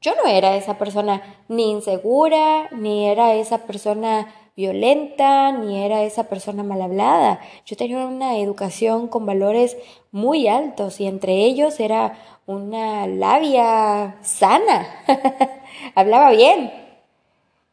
yo 0.00 0.14
no 0.16 0.28
era 0.28 0.56
esa 0.56 0.76
persona 0.76 1.22
ni 1.48 1.70
insegura, 1.70 2.68
ni 2.72 3.06
era 3.06 3.34
esa 3.34 3.66
persona 3.66 4.34
violenta, 4.56 5.52
ni 5.52 5.82
era 5.82 6.02
esa 6.02 6.24
persona 6.24 6.62
mal 6.62 6.82
hablada. 6.82 7.40
Yo 7.64 7.76
tenía 7.76 8.06
una 8.06 8.38
educación 8.38 9.08
con 9.08 9.26
valores 9.26 9.76
muy 10.12 10.48
altos 10.48 11.00
y 11.00 11.06
entre 11.06 11.44
ellos 11.44 11.80
era 11.80 12.18
una 12.46 13.06
labia 13.06 14.16
sana. 14.22 14.86
Hablaba 15.94 16.30
bien. 16.30 16.72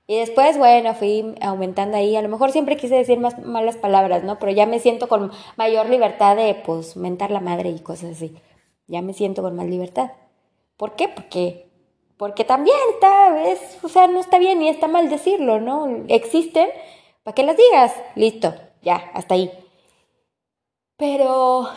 Y 0.08 0.18
después, 0.18 0.58
bueno, 0.58 0.94
fui 0.94 1.36
aumentando 1.42 1.98
ahí. 1.98 2.16
A 2.16 2.22
lo 2.22 2.30
mejor 2.30 2.52
siempre 2.52 2.78
quise 2.78 2.96
decir 2.96 3.20
más 3.20 3.40
malas 3.40 3.78
palabras, 3.78 4.24
¿no? 4.24 4.40
Pero 4.40 4.52
ya 4.52 4.66
me 4.66 4.80
siento 4.80 5.08
con 5.08 5.32
mayor 5.56 5.90
libertad 5.90 6.36
de, 6.36 6.56
pues, 6.56 6.98
mentar 6.98 7.32
la 7.32 7.40
madre 7.40 7.70
y 7.70 7.80
cosas 7.80 8.12
así. 8.12 8.36
Ya 8.88 9.02
me 9.02 9.14
siento 9.14 9.42
con 9.42 9.56
más 9.56 9.68
libertad. 9.68 10.12
¿Por 10.78 10.96
qué? 10.96 11.08
Porque 11.08 11.72
porque 12.22 12.46
también 12.46 12.78
está, 12.94 13.50
es, 13.50 13.84
o 13.84 13.90
sea, 13.90 14.06
no 14.06 14.20
está 14.20 14.38
bien 14.38 14.62
y 14.62 14.70
está 14.70 14.88
mal 14.88 15.10
decirlo, 15.10 15.60
¿no? 15.60 16.06
Existen, 16.08 16.70
¿para 17.24 17.34
qué 17.34 17.42
las 17.42 17.58
digas? 17.58 17.96
Listo, 18.14 18.54
ya, 18.84 19.10
hasta 19.16 19.34
ahí. 19.34 19.52
Pero 20.98 21.68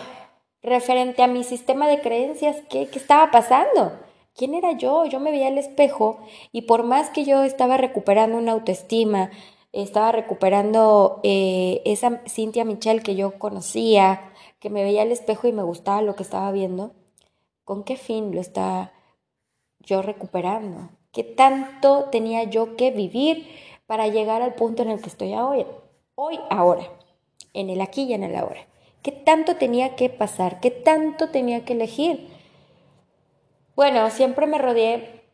referente 0.64 1.22
a 1.22 1.26
mi 1.26 1.44
sistema 1.44 1.86
de 1.86 2.00
creencias, 2.00 2.56
¿qué, 2.68 2.86
¿qué 2.88 2.98
estaba 2.98 3.30
pasando? 3.30 3.92
¿Quién 4.34 4.54
era 4.54 4.72
yo? 4.72 5.04
Yo 5.04 5.20
me 5.20 5.30
veía 5.30 5.48
al 5.48 5.58
espejo 5.58 6.18
y 6.50 6.62
por 6.62 6.82
más 6.82 7.10
que 7.10 7.24
yo 7.24 7.44
estaba 7.44 7.76
recuperando 7.76 8.36
una 8.36 8.52
autoestima, 8.52 9.30
estaba 9.72 10.10
recuperando 10.12 11.20
eh, 11.22 11.82
esa 11.84 12.22
Cintia 12.28 12.64
Michelle 12.64 13.02
que 13.02 13.14
yo 13.14 13.38
conocía, 13.38 14.32
que 14.58 14.70
me 14.70 14.82
veía 14.82 15.02
al 15.02 15.12
espejo 15.12 15.46
y 15.46 15.52
me 15.52 15.62
gustaba 15.62 16.02
lo 16.02 16.16
que 16.16 16.22
estaba 16.22 16.50
viendo, 16.50 16.92
¿con 17.64 17.84
qué 17.84 17.96
fin 17.96 18.34
lo 18.34 18.40
estaba 18.40 18.92
yo 19.80 20.02
recuperando? 20.02 20.90
¿Qué 21.12 21.22
tanto 21.22 22.04
tenía 22.10 22.44
yo 22.44 22.76
que 22.76 22.90
vivir 22.90 23.46
para 23.86 24.08
llegar 24.08 24.42
al 24.42 24.54
punto 24.54 24.82
en 24.82 24.90
el 24.90 25.00
que 25.00 25.08
estoy 25.08 25.34
hoy? 25.34 25.66
Hoy, 26.16 26.40
ahora, 26.50 26.88
en 27.52 27.70
el 27.70 27.80
aquí 27.80 28.04
y 28.04 28.14
en 28.14 28.24
el 28.24 28.34
ahora. 28.34 28.66
¿Qué 29.04 29.12
tanto 29.12 29.56
tenía 29.56 29.96
que 29.96 30.08
pasar? 30.08 30.60
¿Qué 30.60 30.70
tanto 30.70 31.28
tenía 31.28 31.66
que 31.66 31.74
elegir? 31.74 32.26
Bueno, 33.76 34.08
siempre 34.08 34.46
me 34.46 34.56
rodeé 34.56 35.26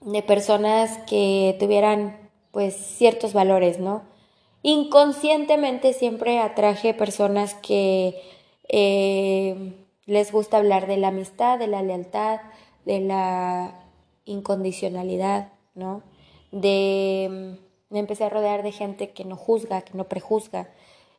de 0.00 0.22
personas 0.22 0.98
que 1.08 1.56
tuvieran 1.58 2.30
pues 2.50 2.76
ciertos 2.76 3.32
valores, 3.32 3.78
¿no? 3.78 4.02
Inconscientemente 4.60 5.94
siempre 5.94 6.38
atraje 6.38 6.92
personas 6.92 7.54
que 7.54 8.20
eh, 8.68 9.72
les 10.04 10.30
gusta 10.30 10.58
hablar 10.58 10.86
de 10.86 10.98
la 10.98 11.08
amistad, 11.08 11.58
de 11.58 11.66
la 11.66 11.80
lealtad, 11.80 12.40
de 12.84 13.00
la 13.00 13.86
incondicionalidad, 14.26 15.54
¿no? 15.74 16.02
De, 16.52 17.56
me 17.88 18.00
empecé 18.00 18.24
a 18.24 18.28
rodear 18.28 18.62
de 18.62 18.72
gente 18.72 19.12
que 19.12 19.24
no 19.24 19.36
juzga, 19.36 19.80
que 19.80 19.96
no 19.96 20.04
prejuzga, 20.04 20.68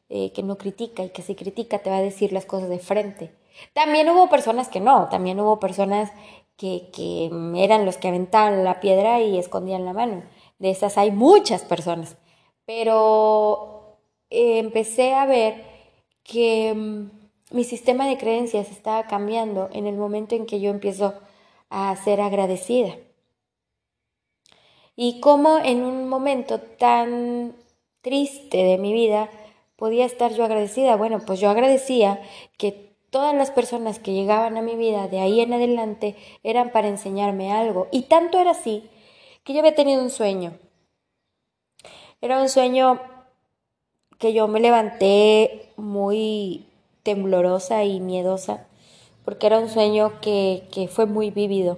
eh, 0.09 0.31
que 0.33 0.43
no 0.43 0.57
critica 0.57 1.03
y 1.03 1.09
que 1.09 1.21
si 1.21 1.35
critica 1.35 1.79
te 1.79 1.89
va 1.89 1.97
a 1.97 2.01
decir 2.01 2.33
las 2.33 2.45
cosas 2.45 2.69
de 2.69 2.79
frente. 2.79 3.31
También 3.73 4.09
hubo 4.09 4.29
personas 4.29 4.67
que 4.69 4.79
no, 4.79 5.07
también 5.09 5.39
hubo 5.39 5.59
personas 5.59 6.11
que, 6.57 6.89
que 6.91 7.29
eran 7.55 7.85
los 7.85 7.97
que 7.97 8.09
aventaban 8.09 8.63
la 8.63 8.79
piedra 8.79 9.21
y 9.21 9.37
escondían 9.37 9.85
la 9.85 9.93
mano. 9.93 10.23
De 10.59 10.69
esas 10.71 10.97
hay 10.97 11.11
muchas 11.11 11.63
personas. 11.63 12.17
Pero 12.65 13.97
eh, 14.29 14.59
empecé 14.59 15.13
a 15.13 15.25
ver 15.25 15.63
que 16.23 16.73
mm, 16.75 17.09
mi 17.51 17.63
sistema 17.63 18.07
de 18.07 18.17
creencias 18.17 18.69
estaba 18.69 19.07
cambiando 19.07 19.69
en 19.73 19.87
el 19.87 19.95
momento 19.97 20.35
en 20.35 20.45
que 20.45 20.59
yo 20.59 20.69
empiezo 20.69 21.13
a 21.69 21.95
ser 21.95 22.21
agradecida. 22.21 22.95
Y 24.95 25.19
cómo 25.21 25.59
en 25.59 25.83
un 25.83 26.09
momento 26.09 26.59
tan 26.59 27.55
triste 28.01 28.57
de 28.57 28.77
mi 28.77 28.93
vida 28.93 29.29
podía 29.79 30.05
estar 30.05 30.33
yo 30.33 30.43
agradecida. 30.43 30.95
Bueno, 30.95 31.19
pues 31.25 31.39
yo 31.39 31.50
agradecía 31.50 32.21
que 32.57 32.93
todas 33.09 33.33
las 33.33 33.50
personas 33.50 33.98
que 33.98 34.13
llegaban 34.13 34.57
a 34.57 34.62
mi 34.62 34.75
vida 34.75 35.07
de 35.07 35.19
ahí 35.19 35.41
en 35.41 35.53
adelante 35.53 36.15
eran 36.43 36.71
para 36.71 36.89
enseñarme 36.89 37.51
algo. 37.51 37.88
Y 37.91 38.03
tanto 38.03 38.39
era 38.39 38.51
así 38.51 38.88
que 39.43 39.53
yo 39.53 39.59
había 39.59 39.74
tenido 39.74 40.03
un 40.03 40.12
sueño. 40.12 40.53
Era 42.21 42.41
un 42.41 42.50
sueño 42.50 43.01
que 44.19 44.33
yo 44.33 44.48
me 44.48 44.59
levanté 44.59 45.71
muy 45.77 46.65
temblorosa 47.03 47.86
y 47.86 48.01
miedosa 48.01 48.67
porque 49.29 49.45
era 49.45 49.59
un 49.59 49.69
sueño 49.69 50.19
que, 50.21 50.89
fue 50.91 51.05
muy 51.05 51.29
vívido. 51.29 51.77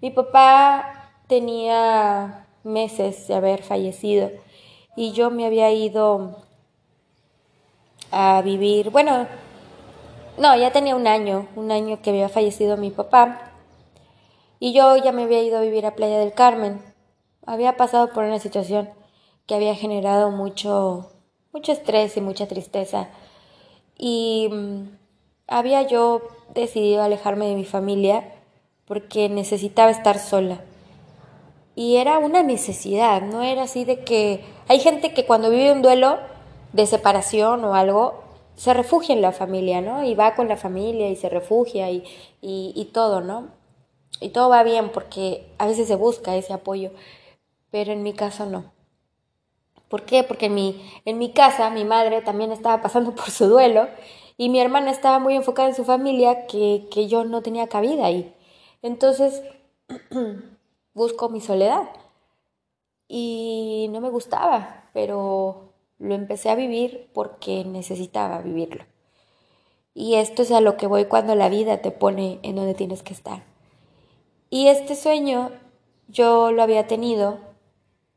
Mi 0.00 0.10
papá 0.10 1.12
tenía 1.28 2.48
meses 2.64 3.28
de 3.28 3.34
haber 3.34 3.62
fallecido 3.62 4.30
y 4.96 5.12
yo 5.12 5.30
me 5.30 5.46
había 5.46 5.70
ido 5.72 6.42
a 8.14 8.40
vivir, 8.42 8.90
bueno, 8.90 9.26
no, 10.38 10.56
ya 10.56 10.70
tenía 10.70 10.94
un 10.94 11.08
año, 11.08 11.48
un 11.56 11.72
año 11.72 12.00
que 12.00 12.10
había 12.10 12.28
fallecido 12.28 12.76
mi 12.76 12.90
papá 12.90 13.50
y 14.60 14.72
yo 14.72 14.96
ya 14.96 15.10
me 15.10 15.24
había 15.24 15.42
ido 15.42 15.58
a 15.58 15.62
vivir 15.62 15.84
a 15.84 15.96
Playa 15.96 16.20
del 16.20 16.32
Carmen. 16.32 16.80
Había 17.44 17.76
pasado 17.76 18.12
por 18.12 18.24
una 18.24 18.38
situación 18.38 18.88
que 19.46 19.56
había 19.56 19.74
generado 19.74 20.30
mucho, 20.30 21.10
mucho 21.52 21.72
estrés 21.72 22.16
y 22.16 22.20
mucha 22.20 22.46
tristeza 22.46 23.08
y 23.98 24.48
mm, 24.50 24.82
había 25.48 25.82
yo 25.82 26.22
decidido 26.54 27.02
alejarme 27.02 27.48
de 27.48 27.56
mi 27.56 27.64
familia 27.64 28.32
porque 28.86 29.28
necesitaba 29.28 29.90
estar 29.90 30.20
sola. 30.20 30.60
Y 31.74 31.96
era 31.96 32.18
una 32.18 32.44
necesidad, 32.44 33.22
no 33.22 33.42
era 33.42 33.64
así 33.64 33.84
de 33.84 34.04
que 34.04 34.44
hay 34.68 34.78
gente 34.78 35.12
que 35.12 35.26
cuando 35.26 35.50
vive 35.50 35.72
un 35.72 35.82
duelo 35.82 36.18
de 36.74 36.86
separación 36.86 37.64
o 37.64 37.74
algo, 37.76 38.24
se 38.56 38.74
refugia 38.74 39.14
en 39.14 39.22
la 39.22 39.30
familia, 39.30 39.80
¿no? 39.80 40.04
Y 40.04 40.16
va 40.16 40.34
con 40.34 40.48
la 40.48 40.56
familia 40.56 41.08
y 41.08 41.16
se 41.16 41.28
refugia 41.28 41.90
y, 41.90 42.04
y, 42.42 42.84
todo, 42.92 43.20
¿no? 43.20 43.48
Y 44.20 44.30
todo 44.30 44.48
va 44.48 44.64
bien 44.64 44.90
porque 44.90 45.46
a 45.58 45.66
veces 45.66 45.86
se 45.86 45.94
busca 45.94 46.34
ese 46.34 46.52
apoyo, 46.52 46.90
pero 47.70 47.92
en 47.92 48.02
mi 48.02 48.12
caso 48.12 48.46
no. 48.46 48.72
¿Por 49.88 50.02
qué? 50.02 50.24
Porque 50.24 50.46
en 50.46 50.54
mi, 50.54 50.84
en 51.04 51.18
mi 51.18 51.32
casa 51.32 51.70
mi 51.70 51.84
madre 51.84 52.22
también 52.22 52.50
estaba 52.50 52.82
pasando 52.82 53.14
por 53.14 53.30
su 53.30 53.46
duelo 53.46 53.86
y 54.36 54.48
mi 54.48 54.58
hermana 54.60 54.90
estaba 54.90 55.20
muy 55.20 55.36
enfocada 55.36 55.68
en 55.68 55.76
su 55.76 55.84
familia 55.84 56.46
que, 56.48 56.88
que 56.90 57.06
yo 57.06 57.24
no 57.24 57.40
tenía 57.42 57.68
cabida 57.68 58.06
ahí. 58.06 58.34
Entonces 58.82 59.42
busco 60.94 61.28
mi 61.28 61.40
soledad 61.40 61.88
y 63.06 63.88
no 63.92 64.00
me 64.00 64.10
gustaba, 64.10 64.88
pero 64.92 65.73
lo 65.98 66.14
empecé 66.14 66.50
a 66.50 66.54
vivir 66.54 67.08
porque 67.12 67.64
necesitaba 67.64 68.40
vivirlo. 68.40 68.84
Y 69.94 70.14
esto 70.14 70.42
es 70.42 70.50
a 70.50 70.60
lo 70.60 70.76
que 70.76 70.86
voy 70.86 71.04
cuando 71.04 71.34
la 71.34 71.48
vida 71.48 71.80
te 71.80 71.92
pone 71.92 72.40
en 72.42 72.56
donde 72.56 72.74
tienes 72.74 73.02
que 73.02 73.14
estar. 73.14 73.44
Y 74.50 74.66
este 74.66 74.96
sueño 74.96 75.52
yo 76.08 76.50
lo 76.52 76.62
había 76.62 76.86
tenido. 76.86 77.38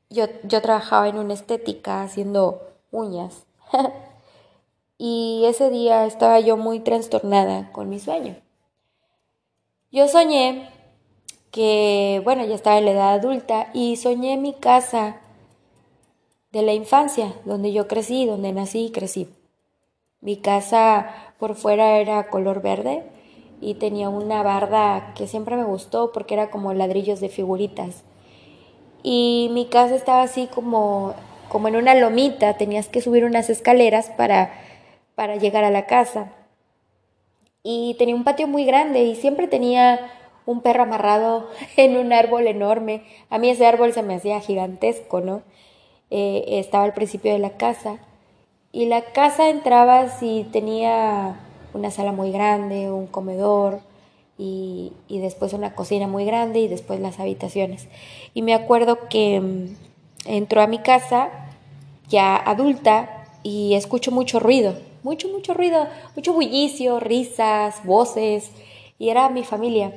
Yo, 0.09 0.25
yo 0.43 0.61
trabajaba 0.61 1.07
en 1.07 1.17
una 1.17 1.33
estética 1.33 2.01
haciendo 2.01 2.61
uñas. 2.91 3.45
y 4.97 5.43
ese 5.45 5.69
día 5.69 6.05
estaba 6.05 6.39
yo 6.39 6.57
muy 6.57 6.79
trastornada 6.79 7.71
con 7.71 7.89
mi 7.89 7.99
sueño. 7.99 8.35
Yo 9.91 10.07
soñé 10.07 10.69
que, 11.51 12.21
bueno, 12.23 12.45
ya 12.45 12.55
estaba 12.55 12.77
en 12.77 12.85
la 12.85 12.91
edad 12.91 13.13
adulta 13.13 13.69
y 13.73 13.95
soñé 13.97 14.37
mi 14.37 14.53
casa 14.53 15.21
de 16.51 16.61
la 16.61 16.73
infancia, 16.73 17.33
donde 17.45 17.73
yo 17.73 17.87
crecí, 17.87 18.25
donde 18.25 18.53
nací 18.53 18.85
y 18.85 18.91
crecí. 18.91 19.29
Mi 20.21 20.37
casa 20.37 21.33
por 21.39 21.55
fuera 21.55 21.99
era 21.99 22.29
color 22.29 22.61
verde 22.61 23.03
y 23.61 23.75
tenía 23.75 24.09
una 24.09 24.43
barda 24.43 25.13
que 25.15 25.27
siempre 25.27 25.55
me 25.55 25.63
gustó 25.63 26.11
porque 26.11 26.33
era 26.33 26.49
como 26.49 26.73
ladrillos 26.73 27.19
de 27.19 27.29
figuritas. 27.29 28.03
Y 29.03 29.49
mi 29.53 29.67
casa 29.67 29.95
estaba 29.95 30.23
así 30.23 30.47
como, 30.47 31.13
como 31.49 31.67
en 31.67 31.75
una 31.75 31.95
lomita, 31.95 32.57
tenías 32.57 32.87
que 32.89 33.01
subir 33.01 33.25
unas 33.25 33.49
escaleras 33.49 34.09
para 34.09 34.51
para 35.17 35.35
llegar 35.35 35.63
a 35.63 35.71
la 35.71 35.87
casa. 35.87 36.31
Y 37.63 37.95
tenía 37.97 38.13
un 38.13 38.23
patio 38.23 38.47
muy 38.47 38.65
grande 38.65 39.01
y 39.01 39.15
siempre 39.15 39.47
tenía 39.47 40.11
un 40.45 40.61
perro 40.61 40.83
amarrado 40.83 41.49
en 41.75 41.97
un 41.97 42.13
árbol 42.13 42.45
enorme. 42.45 43.01
A 43.31 43.39
mí 43.39 43.49
ese 43.49 43.65
árbol 43.65 43.93
se 43.93 44.03
me 44.03 44.13
hacía 44.13 44.39
gigantesco, 44.39 45.19
¿no? 45.19 45.41
Eh, 46.09 46.45
estaba 46.47 46.83
al 46.83 46.93
principio 46.93 47.33
de 47.33 47.39
la 47.39 47.57
casa. 47.57 47.99
Y 48.71 48.85
la 48.85 49.01
casa 49.01 49.49
entraba 49.49 50.07
y 50.21 50.43
tenía 50.45 51.39
una 51.73 51.91
sala 51.91 52.11
muy 52.11 52.31
grande, 52.31 52.91
un 52.91 53.07
comedor 53.07 53.79
y, 54.37 54.93
y 55.07 55.19
después 55.19 55.53
una 55.53 55.73
cocina 55.73 56.07
muy 56.07 56.25
grande 56.25 56.59
y 56.59 56.67
después 56.67 56.99
las 56.99 57.19
habitaciones. 57.19 57.87
Y 58.33 58.41
me 58.41 58.53
acuerdo 58.53 59.07
que 59.09 59.39
mm, 59.39 59.75
entró 60.25 60.61
a 60.61 60.67
mi 60.67 60.79
casa 60.79 61.29
ya 62.07 62.35
adulta 62.35 63.25
y 63.43 63.75
escucho 63.75 64.11
mucho 64.11 64.39
ruido, 64.39 64.77
mucho, 65.03 65.29
mucho 65.29 65.53
ruido, 65.53 65.87
mucho 66.15 66.33
bullicio, 66.33 66.99
risas, 66.99 67.83
voces, 67.85 68.51
y 68.99 69.09
era 69.09 69.29
mi 69.29 69.43
familia. 69.43 69.93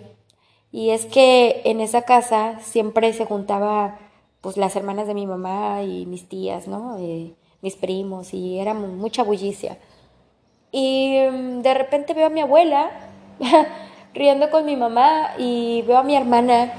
Y 0.72 0.90
es 0.90 1.06
que 1.06 1.62
en 1.64 1.80
esa 1.80 2.02
casa 2.02 2.60
siempre 2.60 3.12
se 3.12 3.24
juntaba 3.24 3.98
pues 4.40 4.56
las 4.56 4.76
hermanas 4.76 5.06
de 5.06 5.14
mi 5.14 5.26
mamá 5.26 5.82
y 5.82 6.06
mis 6.06 6.28
tías, 6.28 6.66
¿no? 6.66 6.96
Eh, 6.98 7.34
mis 7.62 7.76
primos 7.76 8.32
y 8.32 8.58
era 8.58 8.74
mucha 8.74 9.22
bullicia. 9.22 9.78
Y 10.72 11.18
mm, 11.30 11.62
de 11.62 11.74
repente 11.74 12.14
veo 12.14 12.26
a 12.26 12.30
mi 12.30 12.40
abuela 12.40 12.90
riendo 14.14 14.50
con 14.50 14.64
mi 14.64 14.76
mamá 14.76 15.34
y 15.38 15.82
veo 15.82 15.98
a 15.98 16.02
mi 16.02 16.16
hermana 16.16 16.72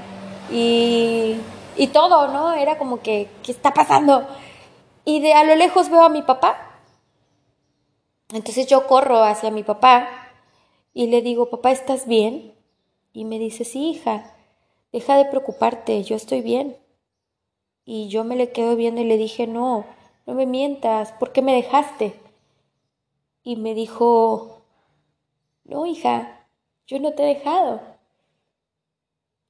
y, 0.50 1.36
y 1.76 1.86
todo, 1.88 2.28
¿no? 2.28 2.52
Era 2.52 2.78
como 2.78 3.00
que, 3.00 3.28
¿qué 3.42 3.52
está 3.52 3.72
pasando? 3.72 4.26
Y 5.04 5.20
de 5.20 5.34
a 5.34 5.44
lo 5.44 5.54
lejos 5.56 5.88
veo 5.88 6.02
a 6.02 6.08
mi 6.08 6.22
papá. 6.22 6.68
Entonces 8.32 8.66
yo 8.66 8.86
corro 8.86 9.22
hacia 9.22 9.50
mi 9.50 9.62
papá 9.62 10.08
y 10.94 11.06
le 11.08 11.22
digo, 11.22 11.50
papá, 11.50 11.70
¿estás 11.70 12.06
bien? 12.06 12.54
Y 13.12 13.24
me 13.24 13.38
dice, 13.38 13.64
sí, 13.64 13.90
hija, 13.90 14.34
deja 14.90 15.16
de 15.16 15.26
preocuparte, 15.26 16.02
yo 16.02 16.16
estoy 16.16 16.40
bien. 16.40 16.76
Y 17.84 18.08
yo 18.08 18.24
me 18.24 18.36
le 18.36 18.52
quedo 18.52 18.76
viendo 18.76 19.00
y 19.00 19.04
le 19.04 19.16
dije, 19.16 19.46
no, 19.46 19.84
no 20.26 20.34
me 20.34 20.46
mientas, 20.46 21.12
¿por 21.12 21.32
qué 21.32 21.42
me 21.42 21.54
dejaste? 21.54 22.14
Y 23.42 23.56
me 23.56 23.74
dijo, 23.74 24.62
no, 25.64 25.86
hija, 25.86 26.46
yo 26.86 27.00
no 27.00 27.12
te 27.12 27.24
he 27.24 27.34
dejado. 27.34 27.80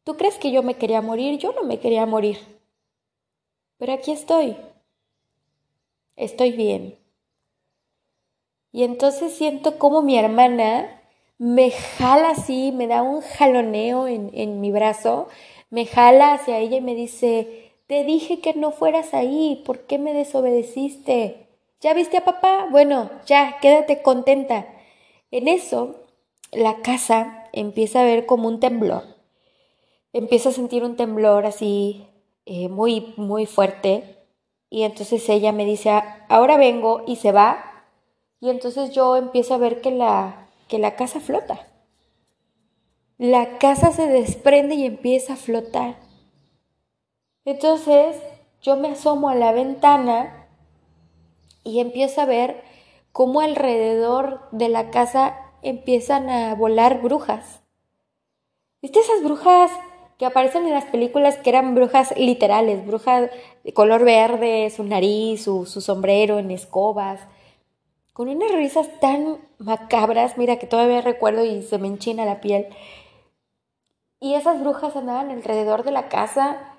¿Tú 0.05 0.17
crees 0.17 0.39
que 0.39 0.51
yo 0.51 0.63
me 0.63 0.75
quería 0.75 1.01
morir? 1.03 1.39
Yo 1.39 1.53
no 1.53 1.63
me 1.63 1.79
quería 1.79 2.07
morir. 2.07 2.39
Pero 3.79 3.93
aquí 3.93 4.13
estoy. 4.13 4.57
Estoy 6.17 6.53
bien. 6.53 6.99
Y 8.73 8.85
entonces 8.85 9.35
siento 9.35 9.79
como 9.79 10.03
mi 10.03 10.19
hermana 10.19 11.03
me 11.39 11.71
jala 11.71 12.31
así, 12.31 12.73
me 12.73 12.87
da 12.87 13.03
un 13.03 13.21
jaloneo 13.21 14.07
en, 14.07 14.31
en 14.33 14.61
mi 14.61 14.71
brazo, 14.71 15.29
me 15.71 15.87
jala 15.87 16.35
hacia 16.35 16.59
ella 16.59 16.77
y 16.77 16.81
me 16.81 16.95
dice, 16.95 17.72
te 17.87 18.05
dije 18.05 18.41
que 18.41 18.55
no 18.55 18.71
fueras 18.71 19.15
ahí, 19.15 19.63
¿por 19.67 19.81
qué 19.81 19.99
me 19.99 20.13
desobedeciste? 20.15 21.49
¿Ya 21.81 21.95
viste 21.95 22.19
a 22.19 22.25
papá? 22.25 22.69
Bueno, 22.71 23.11
ya, 23.27 23.59
quédate 23.61 24.03
contenta. 24.03 24.67
En 25.31 25.49
eso, 25.49 25.97
la 26.53 26.77
casa 26.83 27.49
empieza 27.53 28.01
a 28.01 28.05
ver 28.05 28.27
como 28.27 28.47
un 28.49 28.61
temblor. 28.61 29.03
Empieza 30.13 30.51
a 30.51 30.53
sentir 30.53 30.85
un 30.85 30.97
temblor 30.97 31.45
así 31.47 32.07
eh, 32.47 32.69
muy, 32.69 33.15
muy 33.17 33.47
fuerte. 33.47 34.19
Y 34.71 34.85
entonces 34.85 35.29
ella 35.29 35.53
me 35.53 35.65
dice, 35.65 35.91
ahora 36.29 36.57
vengo 36.57 37.03
y 37.07 37.17
se 37.17 37.33
va. 37.33 37.85
Y 38.41 38.51
entonces 38.51 38.93
yo 38.93 39.17
empiezo 39.17 39.55
a 39.55 39.59
ver 39.59 39.81
que 39.81 39.91
la, 39.91 40.49
que 40.69 40.79
la 40.79 40.97
casa 40.97 41.21
flota. 41.21 41.67
La 43.19 43.59
casa 43.59 43.93
se 43.93 44.07
desprende 44.07 44.75
y 44.75 44.85
empieza 44.85 45.35
a 45.35 45.37
flotar. 45.37 45.97
Entonces 47.45 48.17
yo 48.61 48.77
me 48.77 48.89
asomo 48.89 49.29
a 49.29 49.35
la 49.35 49.53
ventana 49.53 50.47
y 51.65 51.81
empiezo 51.81 52.21
a 52.21 52.27
ver 52.27 52.63
cómo 53.13 53.41
alrededor 53.41 54.49
de 54.53 54.69
la 54.69 54.91
casa 54.91 55.37
empiezan 55.63 56.29
a 56.29 56.55
volar 56.55 57.03
brujas. 57.03 57.61
¿Viste 58.81 59.01
esas 59.01 59.23
brujas 59.23 59.71
que 60.19 60.27
aparecen 60.27 60.67
en 60.67 60.73
las 60.73 60.85
películas 60.87 61.37
que 61.37 61.51
eran 61.51 61.75
brujas 61.75 62.17
literales, 62.17 62.87
brujas 62.87 63.31
de 63.65 63.73
color 63.73 64.05
verde, 64.05 64.71
su 64.71 64.85
nariz, 64.85 65.45
su, 65.45 65.67
su 65.67 65.81
sombrero 65.81 66.39
en 66.39 66.51
escobas, 66.51 67.21
con 68.13 68.29
unas 68.29 68.53
risas 68.53 68.89
tan 69.01 69.39
macabras, 69.59 70.37
mira 70.37 70.57
que 70.57 70.67
todavía 70.67 71.01
recuerdo 71.01 71.45
y 71.45 71.63
se 71.63 71.79
me 71.79 71.89
enchina 71.89 72.25
la 72.25 72.41
piel. 72.41 72.67
Y 74.21 74.35
esas 74.35 74.61
brujas 74.61 74.95
andaban 74.95 75.31
alrededor 75.31 75.83
de 75.83 75.93
la 75.93 76.09
casa 76.09 76.72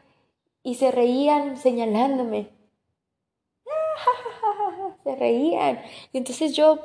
y 0.63 0.75
se 0.75 0.91
reían 0.91 1.57
señalándome. 1.57 2.49
Se 5.03 5.15
reían. 5.15 5.81
Y 6.13 6.17
entonces 6.17 6.55
yo, 6.55 6.79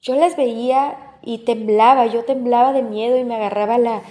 yo 0.00 0.14
las 0.14 0.36
veía 0.36 1.18
y 1.22 1.38
temblaba, 1.44 2.06
yo 2.06 2.24
temblaba 2.24 2.72
de 2.72 2.82
miedo 2.82 3.18
y 3.18 3.24
me 3.24 3.36
agarraba 3.36 3.76
la, 3.76 4.02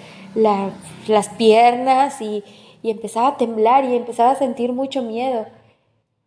las 1.08 1.30
piernas 1.30 2.22
y, 2.22 2.44
y 2.84 2.92
empezaba 2.92 3.30
a 3.30 3.38
temblar 3.38 3.86
y 3.86 3.96
empezaba 3.96 4.32
a 4.32 4.36
sentir 4.36 4.72
mucho 4.72 5.02
miedo. 5.02 5.48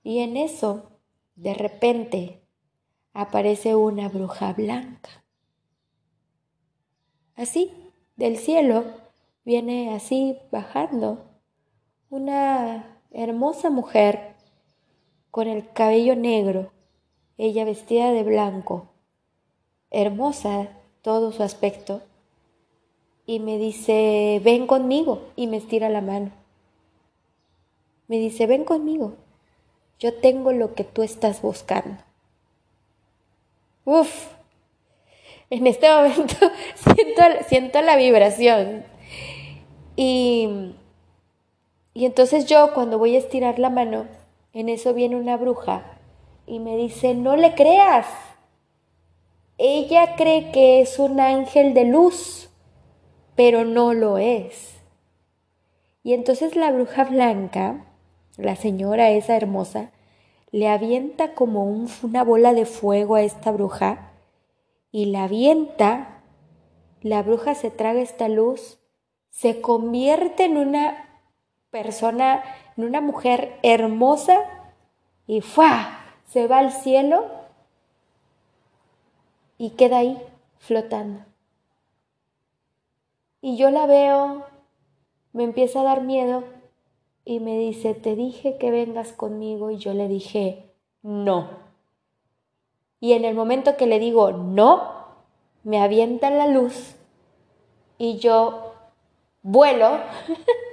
Y 0.03 0.19
en 0.19 0.37
eso, 0.37 0.91
de 1.37 1.55
repente, 1.55 2.43
aparece 3.13 3.77
una 3.77 4.09
bruja 4.09 4.53
blanca. 4.53 5.25
Así, 7.37 7.71
del 8.17 8.37
cielo, 8.37 8.85
viene 9.45 9.95
así 9.95 10.39
bajando 10.51 11.30
una 12.11 12.99
hermosa 13.13 13.71
mujer 13.71 14.35
con 15.31 15.47
el 15.47 15.73
cabello 15.73 16.17
negro, 16.17 16.73
ella 17.39 17.65
vestida 17.65 18.11
de 18.11 18.25
blanco, 18.25 18.89
hermosa 19.91 20.71
todo 21.03 21.31
su 21.31 21.45
aspecto, 21.45 22.03
y 23.27 23.39
me 23.39 23.59
dice, 23.59 24.41
ven 24.43 24.67
conmigo, 24.67 25.29
y 25.37 25.47
me 25.47 25.59
estira 25.59 25.89
la 25.89 26.01
mano. 26.01 26.33
Me 28.09 28.19
dice, 28.19 28.49
ven 28.49 28.65
conmigo, 28.65 29.15
yo 30.01 30.15
tengo 30.15 30.51
lo 30.51 30.75
que 30.75 30.83
tú 30.83 31.05
estás 31.05 31.41
buscando. 31.41 32.03
Uf, 33.85 34.33
en 35.49 35.65
este 35.69 35.89
momento 35.89 36.35
siento, 36.75 37.23
siento 37.47 37.81
la 37.83 37.95
vibración. 37.95 38.85
Y 39.95 40.75
y 42.01 42.07
entonces 42.07 42.47
yo 42.47 42.73
cuando 42.73 42.99
voy 42.99 43.15
a 43.15 43.19
estirar 43.19 43.59
la 43.59 43.69
mano, 43.69 44.07
en 44.55 44.71
eso 44.71 44.95
viene 44.95 45.17
una 45.17 45.37
bruja 45.37 45.85
y 46.47 46.59
me 46.59 46.79
dice, 46.79 47.15
no 47.15 47.37
le 47.37 47.55
creas. 47.55 48.07
Ella 49.59 50.17
cree 50.17 50.51
que 50.51 50.81
es 50.81 50.99
un 50.99 51.21
ángel 51.21 51.75
de 51.75 51.85
luz, 51.85 52.49
pero 53.37 53.67
no 53.67 53.93
lo 53.93 54.17
es. 54.17 54.81
Y 56.03 56.15
entonces 56.15 56.57
la 56.57 56.73
bruja 56.73 57.05
blanca, 57.05 57.85
la 58.39 58.57
señora 58.57 59.11
esa 59.11 59.37
hermosa, 59.37 59.93
le 60.53 60.69
avienta 60.69 61.35
como 61.35 61.65
una 62.03 62.25
bola 62.25 62.55
de 62.55 62.65
fuego 62.65 63.17
a 63.17 63.23
esta 63.25 63.53
bruja 63.53 64.15
y 64.91 65.05
la 65.05 65.25
avienta, 65.25 66.23
la 67.03 67.23
bruja 67.23 67.55
se 67.55 67.71
traga 67.71 68.01
esta 68.01 68.31
luz, 68.31 68.79
se 69.29 69.61
convierte 69.61 70.47
en 70.47 70.57
una 70.57 71.10
persona, 71.71 72.43
en 72.77 72.85
una 72.85 73.01
mujer 73.01 73.59
hermosa 73.63 74.41
y 75.27 75.41
¡fua! 75.41 75.97
se 76.27 76.47
va 76.47 76.59
al 76.59 76.73
cielo 76.73 77.27
y 79.59 79.71
queda 79.71 79.99
ahí 79.99 80.21
flotando. 80.59 81.25
Y 83.43 83.57
yo 83.57 83.71
la 83.71 83.87
veo, 83.87 84.45
me 85.33 85.45
empieza 85.45 85.81
a 85.81 85.85
dar 85.85 86.03
miedo 86.03 86.45
y 87.25 87.41
me 87.41 87.59
dice, 87.59 87.95
te 87.95 88.15
dije 88.15 88.59
que 88.59 88.71
vengas 88.71 89.13
conmigo 89.13 89.71
y 89.71 89.79
yo 89.79 89.93
le 89.95 90.09
dije, 90.09 90.71
no. 91.03 91.49
Y 93.01 93.15
en 93.15 93.25
el 93.25 93.35
momento 93.35 93.77
que 93.77 93.87
le 93.87 93.99
digo 93.99 94.33
no, 94.33 95.01
me 95.65 95.81
avienta 95.83 96.31
la 96.31 96.47
luz 96.47 96.95
y 97.99 98.19
yo 98.19 98.75
vuelo 99.43 100.01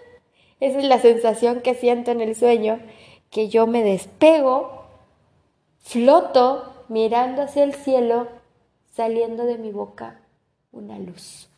Esa 0.60 0.80
es 0.80 0.86
la 0.86 1.00
sensación 1.00 1.62
que 1.62 1.76
siento 1.76 2.10
en 2.12 2.22
el 2.22 2.36
sueño, 2.36 2.80
que 3.30 3.48
yo 3.48 3.68
me 3.68 3.84
despego, 3.84 4.86
floto 5.80 6.74
mirando 6.88 7.44
hacia 7.44 7.64
el 7.64 7.76
cielo, 7.76 8.28
saliendo 8.96 9.46
de 9.46 9.60
mi 9.60 9.72
boca 9.72 10.22
una 10.72 10.98
luz. 10.98 11.50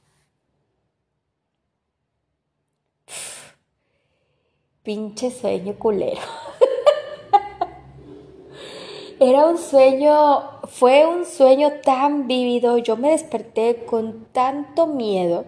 pinche 4.84 5.32
sueño 5.32 5.80
culero. 5.80 6.20
Era 9.22 9.48
un 9.48 9.58
sueño, 9.58 10.62
fue 10.68 11.06
un 11.06 11.26
sueño 11.26 11.80
tan 11.84 12.28
vívido, 12.28 12.78
yo 12.78 12.98
me 12.98 13.12
desperté 13.12 13.86
con 13.86 14.26
tanto 14.34 14.88
miedo 14.88 15.46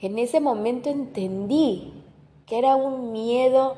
en 0.00 0.18
ese 0.18 0.40
momento 0.40 0.90
entendí 0.90 1.92
que 2.46 2.58
era 2.58 2.76
un 2.76 3.12
miedo 3.12 3.76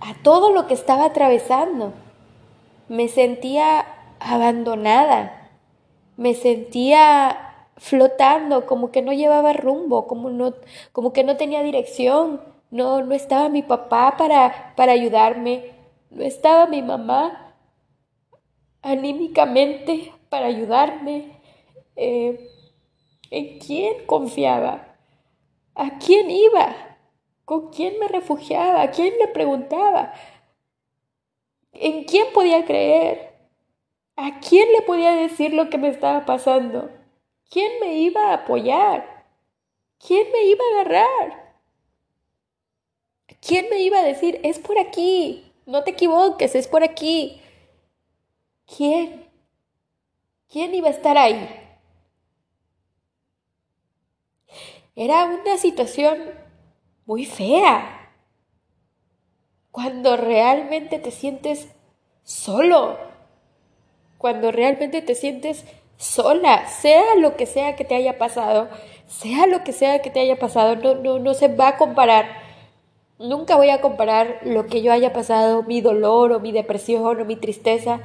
a 0.00 0.14
todo 0.22 0.52
lo 0.52 0.66
que 0.66 0.74
estaba 0.74 1.04
atravesando. 1.06 1.92
Me 2.88 3.08
sentía 3.08 3.86
abandonada, 4.18 5.50
me 6.16 6.34
sentía 6.34 7.66
flotando, 7.76 8.66
como 8.66 8.90
que 8.90 9.02
no 9.02 9.12
llevaba 9.12 9.52
rumbo, 9.52 10.06
como, 10.06 11.12
que 11.12 11.24
no 11.24 11.36
tenía 11.36 11.62
dirección, 11.62 12.40
no, 12.70 13.02
no 13.02 13.14
estaba 13.14 13.48
mi 13.48 13.62
papá 13.62 14.16
para, 14.18 14.74
para 14.76 14.92
ayudarme, 14.92 15.72
no 16.10 16.22
estaba 16.22 16.66
mi 16.66 16.82
mamá 16.82 17.54
anímicamente 18.82 20.12
para 20.28 20.46
ayudarme. 20.46 21.40
Eh, 21.96 22.48
¿En 23.30 23.58
quién 23.60 24.06
confiaba? 24.06 24.96
¿A 25.74 25.98
quién 25.98 26.30
iba? 26.30 26.98
¿Con 27.44 27.70
quién 27.70 27.98
me 27.98 28.08
refugiaba? 28.08 28.82
¿A 28.82 28.90
quién 28.90 29.14
le 29.18 29.28
preguntaba? 29.28 30.12
¿En 31.72 32.04
quién 32.04 32.26
podía 32.34 32.64
creer? 32.64 33.32
¿A 34.16 34.40
quién 34.40 34.70
le 34.72 34.82
podía 34.82 35.12
decir 35.12 35.54
lo 35.54 35.70
que 35.70 35.78
me 35.78 35.88
estaba 35.88 36.26
pasando? 36.26 36.90
¿Quién 37.48 37.80
me 37.80 37.94
iba 37.94 38.30
a 38.30 38.34
apoyar? 38.34 39.26
¿Quién 39.98 40.30
me 40.32 40.44
iba 40.44 40.64
a 40.64 40.80
agarrar? 40.80 41.54
¿Quién 43.40 43.68
me 43.70 43.80
iba 43.80 43.98
a 44.00 44.04
decir, 44.04 44.40
es 44.42 44.58
por 44.58 44.78
aquí? 44.78 45.52
No 45.66 45.84
te 45.84 45.92
equivoques, 45.92 46.54
es 46.54 46.68
por 46.68 46.82
aquí. 46.82 47.40
¿Quién? 48.66 49.28
¿Quién 50.48 50.74
iba 50.74 50.88
a 50.88 50.92
estar 50.92 51.16
ahí? 51.16 51.69
Era 55.00 55.24
una 55.24 55.56
situación 55.56 56.18
muy 57.06 57.24
fea. 57.24 58.12
Cuando 59.70 60.18
realmente 60.18 60.98
te 60.98 61.10
sientes 61.10 61.68
solo. 62.22 62.98
Cuando 64.18 64.52
realmente 64.52 65.00
te 65.00 65.14
sientes 65.14 65.64
sola, 65.96 66.68
sea 66.68 67.14
lo 67.16 67.34
que 67.34 67.46
sea 67.46 67.76
que 67.76 67.84
te 67.86 67.94
haya 67.94 68.18
pasado, 68.18 68.68
sea 69.06 69.46
lo 69.46 69.64
que 69.64 69.72
sea 69.72 70.02
que 70.02 70.10
te 70.10 70.20
haya 70.20 70.38
pasado, 70.38 70.76
no, 70.76 70.94
no, 70.96 71.18
no 71.18 71.32
se 71.32 71.48
va 71.48 71.68
a 71.68 71.76
comparar. 71.78 72.26
Nunca 73.18 73.56
voy 73.56 73.70
a 73.70 73.80
comparar 73.80 74.40
lo 74.44 74.66
que 74.66 74.82
yo 74.82 74.92
haya 74.92 75.14
pasado, 75.14 75.62
mi 75.62 75.80
dolor 75.80 76.32
o 76.32 76.40
mi 76.40 76.52
depresión 76.52 77.22
o 77.22 77.24
mi 77.24 77.36
tristeza, 77.36 78.00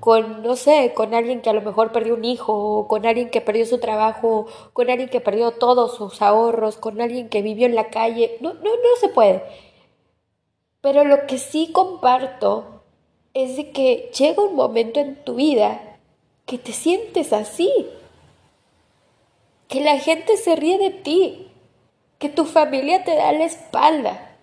con, 0.00 0.42
no 0.42 0.56
sé, 0.56 0.92
con 0.94 1.14
alguien 1.14 1.40
que 1.40 1.50
a 1.50 1.52
lo 1.52 1.62
mejor 1.62 1.92
perdió 1.92 2.14
un 2.14 2.24
hijo, 2.24 2.52
o 2.54 2.88
con 2.88 3.06
alguien 3.06 3.30
que 3.30 3.40
perdió 3.40 3.66
su 3.66 3.78
trabajo, 3.78 4.46
con 4.72 4.90
alguien 4.90 5.08
que 5.08 5.20
perdió 5.20 5.52
todos 5.52 5.96
sus 5.96 6.22
ahorros, 6.22 6.76
con 6.76 7.00
alguien 7.00 7.28
que 7.28 7.42
vivió 7.42 7.66
en 7.66 7.74
la 7.74 7.90
calle. 7.90 8.36
No, 8.40 8.54
no, 8.54 8.70
no 8.70 8.96
se 9.00 9.08
puede. 9.08 9.42
Pero 10.80 11.04
lo 11.04 11.26
que 11.26 11.38
sí 11.38 11.72
comparto 11.72 12.82
es 13.34 13.56
de 13.56 13.70
que 13.72 14.10
llega 14.16 14.42
un 14.42 14.54
momento 14.54 15.00
en 15.00 15.16
tu 15.16 15.34
vida 15.34 15.80
que 16.46 16.58
te 16.58 16.72
sientes 16.72 17.32
así, 17.32 17.70
que 19.68 19.80
la 19.80 19.98
gente 19.98 20.36
se 20.36 20.56
ríe 20.56 20.78
de 20.78 20.90
ti, 20.90 21.48
que 22.18 22.28
tu 22.28 22.46
familia 22.46 23.04
te 23.04 23.14
da 23.14 23.32
la 23.32 23.44
espalda, 23.44 24.36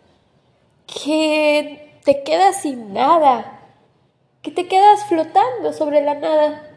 que 0.85 1.99
te 2.03 2.23
quedas 2.23 2.61
sin 2.61 2.93
nada, 2.93 3.54
que 4.45 4.51
te 4.51 4.67
quedas 4.67 5.05
flotando 5.05 5.73
sobre 5.73 6.01
la 6.01 6.13
nada. 6.13 6.71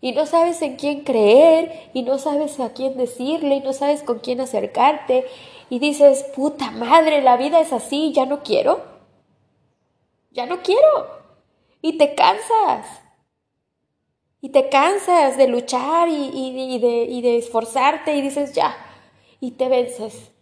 Y 0.00 0.10
no 0.10 0.26
sabes 0.26 0.60
en 0.60 0.74
quién 0.74 1.04
creer 1.04 1.88
y 1.94 2.02
no 2.02 2.18
sabes 2.18 2.58
a 2.58 2.72
quién 2.72 2.96
decirle 2.96 3.54
y 3.54 3.60
no 3.60 3.72
sabes 3.72 4.02
con 4.02 4.18
quién 4.18 4.40
acercarte 4.40 5.24
y 5.70 5.78
dices, 5.78 6.24
puta 6.34 6.72
madre, 6.72 7.22
la 7.22 7.36
vida 7.36 7.60
es 7.60 7.72
así, 7.72 8.12
ya 8.12 8.26
no 8.26 8.42
quiero, 8.42 8.82
ya 10.32 10.46
no 10.46 10.62
quiero. 10.62 11.22
Y 11.80 11.96
te 11.96 12.16
cansas. 12.16 13.02
Y 14.40 14.48
te 14.48 14.68
cansas 14.68 15.36
de 15.36 15.46
luchar 15.46 16.08
y, 16.08 16.78
de, 16.80 17.04
y 17.04 17.22
de 17.22 17.38
esforzarte 17.38 18.16
y 18.16 18.20
dices 18.20 18.52
ya 18.52 18.76
y 19.38 19.52
te 19.52 19.68
vences. 19.68 20.32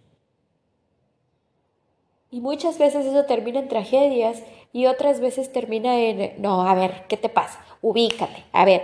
Y 2.31 2.41
muchas 2.41 2.79
veces 2.79 3.05
eso 3.05 3.27
termina 3.27 3.59
en 3.59 3.69
tragedias 3.69 4.43
y 4.73 4.87
otras 4.87 5.21
veces 5.21 5.53
termina 5.53 5.99
en, 5.99 6.41
no, 6.41 6.63
a 6.67 6.75
ver, 6.75 7.05
¿qué 7.09 7.17
te 7.17 7.29
pasa? 7.29 7.65
Ubícate, 7.83 8.45
a 8.53 8.65
ver, 8.65 8.83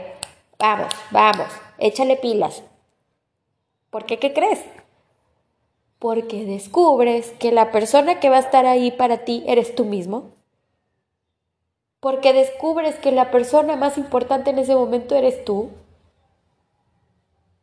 vamos, 0.58 0.88
vamos, 1.10 1.48
échale 1.78 2.16
pilas. 2.16 2.62
¿Por 3.90 4.04
qué 4.04 4.18
qué 4.18 4.34
crees? 4.34 4.62
Porque 5.98 6.44
descubres 6.44 7.30
que 7.38 7.52
la 7.52 7.72
persona 7.72 8.20
que 8.20 8.28
va 8.28 8.36
a 8.36 8.40
estar 8.40 8.66
ahí 8.66 8.90
para 8.90 9.24
ti 9.24 9.42
eres 9.46 9.74
tú 9.74 9.84
mismo. 9.84 10.30
Porque 12.00 12.32
descubres 12.32 12.96
que 12.96 13.10
la 13.10 13.30
persona 13.30 13.74
más 13.74 13.98
importante 13.98 14.50
en 14.50 14.58
ese 14.58 14.76
momento 14.76 15.16
eres 15.16 15.44
tú. 15.44 15.70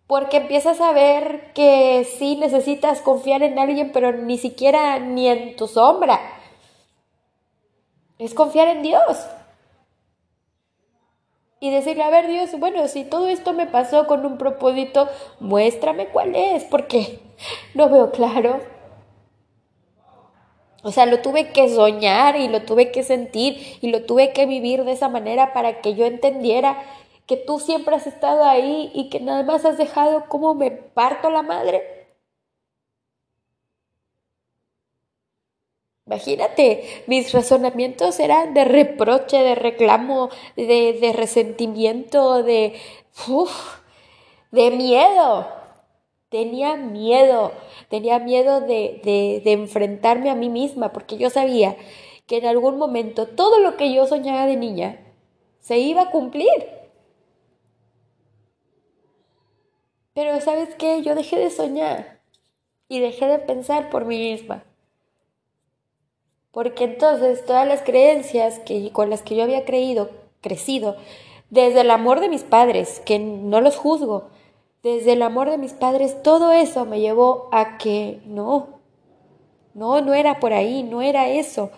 Porque 0.08 0.38
empiezas 0.38 0.82
a 0.82 0.92
ver 0.92 1.54
que 1.54 2.06
sí 2.18 2.36
necesitas 2.36 3.02
confiar 3.02 3.44
en 3.44 3.58
alguien, 3.58 3.92
pero 3.92 4.12
ni 4.12 4.38
siquiera 4.38 5.00
ni 5.00 5.28
en 5.28 5.56
tu 5.56 5.68
sombra 5.68 6.35
es 8.20 8.34
confiar 8.34 8.68
en 8.68 8.84
Dios. 8.84 9.28
Y 11.60 11.72
decirle, 11.72 12.04
a 12.04 12.10
ver 12.10 12.28
Dios, 12.28 12.52
bueno, 12.60 12.88
si 12.88 13.06
todo 13.06 13.28
esto 13.28 13.54
me 13.54 13.66
pasó 13.66 14.08
con 14.08 14.26
un 14.26 14.38
propósito, 14.38 15.08
muéstrame 15.40 16.08
cuál 16.08 16.36
es, 16.36 16.64
porque 16.66 17.20
no 17.74 17.90
veo 17.90 18.12
claro. 18.12 18.60
O 20.84 20.92
sea, 20.92 21.08
lo 21.08 21.22
tuve 21.22 21.50
que 21.50 21.68
soñar 21.70 22.36
y 22.36 22.48
lo 22.48 22.62
tuve 22.62 22.92
que 22.92 23.02
sentir 23.02 23.80
y 23.82 23.90
lo 23.90 24.04
tuve 24.04 24.34
que 24.34 24.46
vivir 24.46 24.84
de 24.84 24.92
esa 24.92 25.10
manera 25.10 25.52
para 25.52 25.82
que 25.82 25.96
yo 25.96 26.06
entendiera 26.06 26.78
que 27.26 27.38
tú 27.38 27.60
siempre 27.60 27.96
has 27.96 28.06
estado 28.06 28.44
ahí 28.44 28.92
y 28.94 29.10
que 29.10 29.20
nada 29.20 29.42
más 29.42 29.66
has 29.66 29.80
dejado 29.80 30.26
como 30.28 30.54
me 30.54 30.70
parto 30.70 31.32
la 31.32 31.42
madre. 31.42 31.95
Imagínate, 36.08 37.04
mis 37.08 37.32
razonamientos 37.32 38.20
eran 38.20 38.54
de 38.54 38.64
reproche, 38.64 39.38
de 39.38 39.56
reclamo, 39.56 40.30
de, 40.56 41.14
resentimiento, 41.16 42.44
de, 42.44 42.74
de 44.52 44.72
miedo. 44.72 45.48
Tenía 46.30 46.76
miedo, 46.76 47.52
tenía 47.90 48.20
miedo 48.20 48.62
de, 48.62 49.02
de, 49.04 49.42
de 49.44 49.52
enfrentarme 49.54 50.30
a 50.30 50.36
mí 50.36 50.50
misma, 50.50 50.92
porque 50.94 51.18
yo 51.18 51.32
sabía 51.32 51.76
que 52.28 52.38
en 52.38 52.46
algún 52.46 52.78
momento 52.78 53.28
todo 53.28 53.60
lo 53.60 53.76
que 53.76 53.92
yo 53.92 54.06
soñaba 54.06 54.46
de 54.46 54.58
niña 54.58 55.00
se 55.60 55.80
iba 55.80 56.04
a 56.04 56.12
cumplir. 56.12 56.68
Pero 60.14 60.40
sabes 60.40 60.76
qué, 60.76 61.02
yo 61.02 61.16
dejé 61.16 61.40
de 61.40 61.50
soñar 61.50 62.22
y 62.88 63.00
dejé 63.00 63.26
de 63.28 63.40
pensar 63.40 63.90
por 63.90 64.06
mí 64.06 64.20
misma. 64.20 64.64
Porque 66.56 66.86
entonces 66.86 67.46
todas 67.46 67.68
las 67.68 67.82
creencias 67.82 68.60
que, 68.60 68.90
con 68.94 69.10
las 69.10 69.22
que 69.22 69.36
yo 69.36 69.44
había 69.44 69.66
creído, 69.66 70.10
crecido, 70.40 70.96
desde 71.50 71.82
el 71.82 71.92
amor 71.92 72.22
de 72.22 72.30
mis 72.30 72.44
padres, 72.44 73.02
que 73.06 73.20
no 73.20 73.60
los 73.60 73.76
juzgo, 73.76 74.30
desde 74.82 75.12
el 75.12 75.22
amor 75.22 75.50
de 75.50 75.58
mis 75.58 75.74
padres, 75.74 76.24
todo 76.24 76.54
eso 76.54 76.86
me 76.86 77.02
llevó 77.02 77.50
a 77.52 77.78
que 77.78 78.22
no, 78.26 78.80
no, 79.74 80.00
no 80.00 80.14
era 80.14 80.40
por 80.40 80.54
ahí, 80.54 80.82
no 80.82 81.02
era 81.02 81.28
eso. 81.28 81.72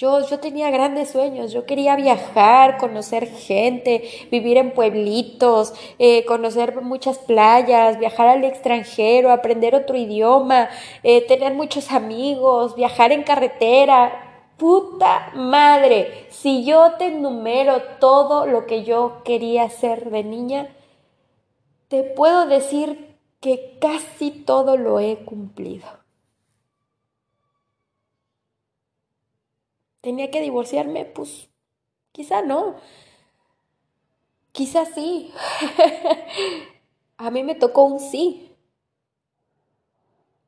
Yo, 0.00 0.24
yo 0.28 0.38
tenía 0.38 0.70
grandes 0.70 1.10
sueños, 1.10 1.50
yo 1.50 1.66
quería 1.66 1.96
viajar, 1.96 2.78
conocer 2.78 3.26
gente, 3.26 4.08
vivir 4.30 4.56
en 4.56 4.70
pueblitos, 4.70 5.74
eh, 5.98 6.24
conocer 6.24 6.82
muchas 6.82 7.18
playas, 7.18 7.98
viajar 7.98 8.28
al 8.28 8.44
extranjero, 8.44 9.32
aprender 9.32 9.74
otro 9.74 9.96
idioma, 9.96 10.68
eh, 11.02 11.26
tener 11.26 11.54
muchos 11.54 11.90
amigos, 11.90 12.76
viajar 12.76 13.10
en 13.10 13.24
carretera. 13.24 14.46
Puta 14.56 15.32
madre, 15.34 16.28
si 16.30 16.64
yo 16.64 16.92
te 16.96 17.06
enumero 17.06 17.82
todo 17.98 18.46
lo 18.46 18.66
que 18.66 18.84
yo 18.84 19.22
quería 19.24 19.64
hacer 19.64 20.10
de 20.10 20.22
niña, 20.22 20.68
te 21.88 22.04
puedo 22.04 22.46
decir 22.46 23.16
que 23.40 23.78
casi 23.80 24.30
todo 24.30 24.76
lo 24.76 25.00
he 25.00 25.16
cumplido. 25.24 25.97
¿Tenía 30.00 30.30
que 30.30 30.40
divorciarme? 30.40 31.04
Pues 31.04 31.48
quizá 32.12 32.42
no. 32.42 32.76
Quizá 34.52 34.84
sí. 34.86 35.32
A 37.16 37.30
mí 37.30 37.42
me 37.42 37.54
tocó 37.54 37.84
un 37.84 38.00
sí. 38.00 38.52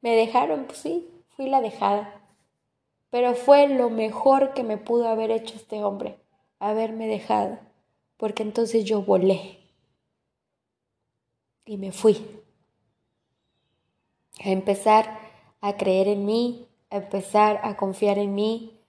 Me 0.01 0.15
dejaron, 0.17 0.65
pues 0.65 0.79
sí, 0.79 1.11
fui 1.37 1.49
la 1.49 1.61
dejada. 1.61 2.21
Pero 3.11 3.35
fue 3.35 3.69
lo 3.69 3.91
mejor 3.91 4.55
que 4.55 4.63
me 4.63 4.79
pudo 4.79 5.09
haber 5.09 5.31
hecho 5.31 5.57
este 5.57 5.83
hombre, 5.83 6.19
haberme 6.61 7.09
dejado, 7.09 7.59
porque 8.17 8.45
entonces 8.45 8.85
yo 8.85 9.03
volé 9.03 9.59
y 11.65 11.77
me 11.77 11.93
fui 11.93 12.43
a 14.45 14.51
empezar 14.51 15.19
a 15.61 15.77
creer 15.77 16.09
en 16.09 16.25
mí, 16.25 16.69
a 16.91 16.97
empezar 16.97 17.61
a 17.63 17.77
confiar 17.77 18.19
en 18.19 18.35
mí, 18.35 18.80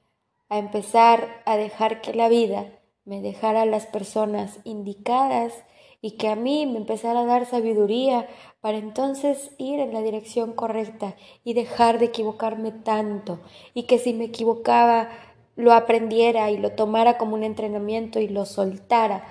a 0.52 0.58
empezar 0.58 1.42
a 1.46 1.56
dejar 1.56 2.02
que 2.02 2.14
la 2.14 2.28
vida 2.28 2.66
me 3.06 3.22
dejara 3.22 3.66
las 3.66 3.86
personas 3.86 4.60
indicadas 4.66 5.54
y 6.02 6.18
que 6.18 6.28
a 6.28 6.36
mí 6.36 6.66
me 6.66 6.78
empezara 6.78 7.22
a 7.22 7.26
dar 7.26 7.46
sabiduría 7.46 8.28
para 8.60 8.78
entonces 8.78 9.52
ir 9.58 9.80
en 9.80 9.94
la 9.94 10.02
dirección 10.02 10.52
correcta 10.52 11.16
y 11.46 11.54
dejar 11.54 12.00
de 12.00 12.08
equivocarme 12.08 12.74
tanto 12.74 13.40
y 13.74 13.84
que 13.84 13.98
si 13.98 14.14
me 14.14 14.26
equivocaba 14.26 15.08
lo 15.56 15.72
aprendiera 15.72 16.52
y 16.52 16.58
lo 16.58 16.74
tomara 16.74 17.18
como 17.18 17.36
un 17.36 17.46
entrenamiento 17.46 18.20
y 18.20 18.28
lo 18.28 18.46
soltara. 18.46 19.24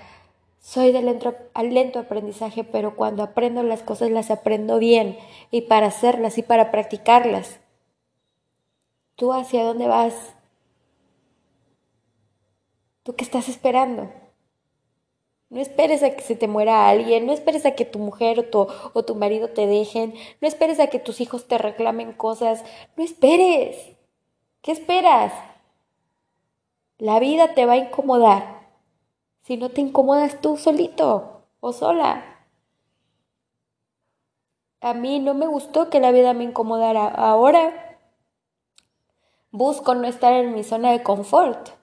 Soy 0.59 0.91
de 0.91 1.03
lento, 1.03 1.35
lento 1.63 1.99
aprendizaje, 1.99 2.65
pero 2.65 2.97
cuando 2.97 3.23
aprendo 3.23 3.63
las 3.63 3.83
cosas 3.83 4.11
las 4.11 4.31
aprendo 4.31 4.79
bien 4.79 5.19
y 5.51 5.63
para 5.63 5.89
hacerlas 5.89 6.39
y 6.39 6.43
para 6.43 6.71
practicarlas. 6.71 7.61
¿Tú 9.17 9.35
hacia 9.35 9.65
dónde 9.65 9.87
vas? 9.87 10.40
¿Tú 13.03 13.15
qué 13.17 13.25
estás 13.25 13.49
esperando? 13.49 14.11
No 15.49 15.61
esperes 15.61 16.03
a 16.03 16.11
que 16.11 16.23
se 16.23 16.37
te 16.37 16.47
muera 16.47 16.89
alguien, 16.89 17.27
no 17.27 17.33
esperes 17.33 17.67
a 17.67 17.73
que 17.73 17.85
tu 17.85 17.99
mujer 17.99 18.39
o 18.39 18.45
tu, 18.45 18.69
o 18.93 19.05
tu 19.05 19.15
marido 19.17 19.49
te 19.49 19.67
dejen, 19.67 20.15
no 20.41 20.47
esperes 20.47 20.79
a 20.79 20.87
que 20.87 21.01
tus 21.01 21.21
hijos 21.21 21.49
te 21.49 21.59
reclamen 21.59 22.13
cosas, 22.13 22.65
no 22.97 23.03
esperes. 23.03 23.97
¿Qué 24.63 24.73
esperas? 24.73 25.33
La 26.99 27.19
vida 27.19 27.55
te 27.55 27.67
va 27.67 27.73
a 27.73 27.79
incomodar 27.79 28.61
si 29.43 29.57
no 29.57 29.71
te 29.71 29.81
incomodas 29.81 30.41
tú 30.41 30.57
solito 30.57 31.43
o 31.59 31.73
sola. 31.73 32.47
A 34.81 34.95
mí 34.95 35.19
no 35.19 35.35
me 35.35 35.47
gustó 35.47 35.91
que 35.91 35.99
la 35.99 36.13
vida 36.13 36.35
me 36.35 36.45
incomodara. 36.45 37.09
Ahora 37.09 37.99
busco 39.51 39.97
no 39.97 40.07
estar 40.07 40.33
en 40.35 40.55
mi 40.55 40.63
zona 40.63 40.93
de 40.93 41.03
confort. 41.03 41.80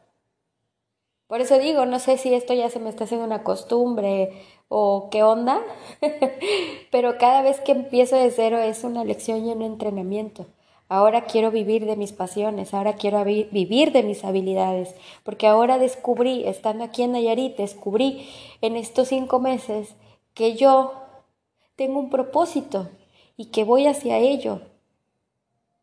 Por 1.28 1.42
eso 1.42 1.60
digo, 1.60 1.86
no 1.86 2.00
sé 2.00 2.18
si 2.18 2.34
esto 2.34 2.54
ya 2.54 2.70
se 2.70 2.80
me 2.80 2.90
está 2.90 3.04
haciendo 3.04 3.26
una 3.26 3.44
costumbre 3.44 4.32
o 4.70 5.10
qué 5.12 5.24
onda, 5.24 5.62
pero 6.92 7.18
cada 7.18 7.42
vez 7.42 7.60
que 7.60 7.74
empiezo 7.74 8.16
de 8.16 8.32
cero 8.32 8.60
es 8.60 8.84
una 8.84 9.04
lección 9.04 9.46
y 9.46 9.52
un 9.52 9.62
entrenamiento. 9.62 10.46
Ahora 10.90 11.26
quiero 11.26 11.52
vivir 11.52 11.86
de 11.86 11.98
mis 11.98 12.14
pasiones, 12.14 12.74
ahora 12.74 12.94
quiero 12.94 13.24
vivir 13.26 13.92
de 13.92 14.04
mis 14.04 14.24
habilidades, 14.24 14.96
porque 15.24 15.48
ahora 15.48 15.78
descubrí, 15.80 16.48
estando 16.48 16.86
aquí 16.86 17.04
en 17.04 17.12
Nayarit, 17.12 17.58
descubrí 17.58 18.30
en 18.62 18.78
estos 18.78 19.10
cinco 19.10 19.42
meses 19.42 19.96
que 20.34 20.56
yo 20.56 20.94
tengo 21.76 22.00
un 22.00 22.10
propósito 22.10 22.88
y 23.36 23.46
que 23.48 23.66
voy 23.66 23.86
hacia 23.86 24.18
ello. 24.18 24.62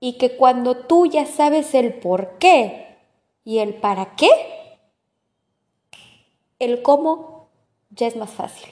Y 0.00 0.14
que 0.14 0.36
cuando 0.36 0.74
tú 0.74 1.06
ya 1.06 1.26
sabes 1.26 1.74
el 1.74 1.94
por 1.94 2.38
qué 2.38 2.96
y 3.44 3.58
el 3.58 3.74
para 3.74 4.16
qué, 4.16 4.30
el 6.64 6.82
cómo 6.82 7.48
ya 7.90 8.06
es 8.06 8.16
más 8.16 8.30
fácil. 8.30 8.68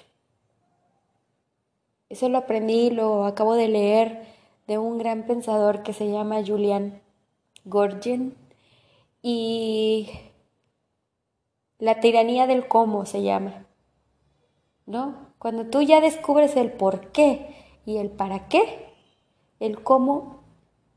Eso 2.09 2.29
lo 2.29 2.39
aprendí, 2.39 2.91
lo 2.91 3.25
acabo 3.25 3.55
de 3.55 3.69
leer 3.69 4.27
de 4.67 4.79
un 4.79 4.99
gran 4.99 5.27
pensador 5.27 5.83
que 5.83 5.93
se 5.93 6.11
llama 6.11 6.45
Julian 6.45 7.01
Gorgin 7.65 8.37
y 9.23 10.11
la 11.79 12.01
tiranía 12.01 12.47
del 12.47 12.69
cómo 12.69 13.07
se 13.07 13.23
llama. 13.23 13.67
¿No? 14.87 15.33
Cuando 15.39 15.67
tú 15.67 15.83
ya 15.83 16.01
descubres 16.01 16.57
el 16.57 16.73
por 16.73 17.13
qué 17.13 17.55
y 17.87 17.97
el 17.97 18.11
para 18.11 18.49
qué, 18.49 18.89
el 19.61 19.83
cómo 19.83 20.43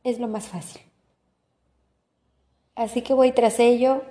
es 0.04 0.20
lo 0.20 0.28
más 0.28 0.48
fácil. 0.48 0.82
Así 2.76 3.02
que 3.02 3.14
voy 3.14 3.32
tras 3.32 3.60
ello 3.60 4.02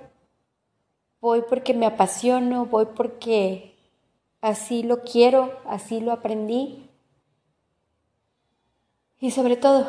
voy 1.25 1.41
porque 1.41 1.73
me 1.73 1.87
apasiono, 1.87 2.67
voy 2.67 2.85
porque 2.85 3.73
así 4.41 4.83
lo 4.83 5.01
quiero, 5.01 5.59
así 5.65 5.99
lo 5.99 6.11
aprendí. 6.11 6.87
Y 9.19 9.31
sobre 9.31 9.57
todo, 9.57 9.87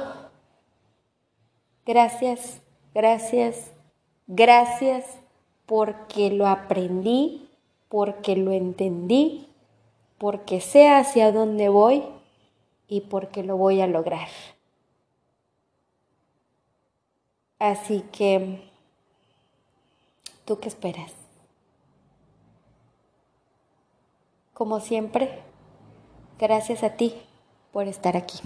gracias, 1.85 2.62
gracias, 2.94 3.70
gracias 4.27 5.05
porque 5.66 6.31
lo 6.31 6.46
aprendí, 6.46 7.51
porque 7.90 8.35
lo 8.35 8.53
entendí, 8.53 9.46
porque 10.16 10.62
sé 10.62 10.88
hacia 10.88 11.33
dónde 11.33 11.68
voy 11.68 12.03
y 12.88 13.03
porque 13.03 13.42
lo 13.42 13.59
voy 13.59 13.83
a 13.83 13.87
lograr. 13.87 14.29
Así 17.59 18.03
que, 18.11 18.70
¿tú 20.46 20.59
qué 20.61 20.68
esperas? 20.68 21.25
Como 24.56 24.80
siempre, 24.80 25.42
gracias 26.38 26.82
a 26.82 26.96
ti 26.96 27.14
por 27.74 27.88
estar 27.88 28.16
aquí. 28.16 28.38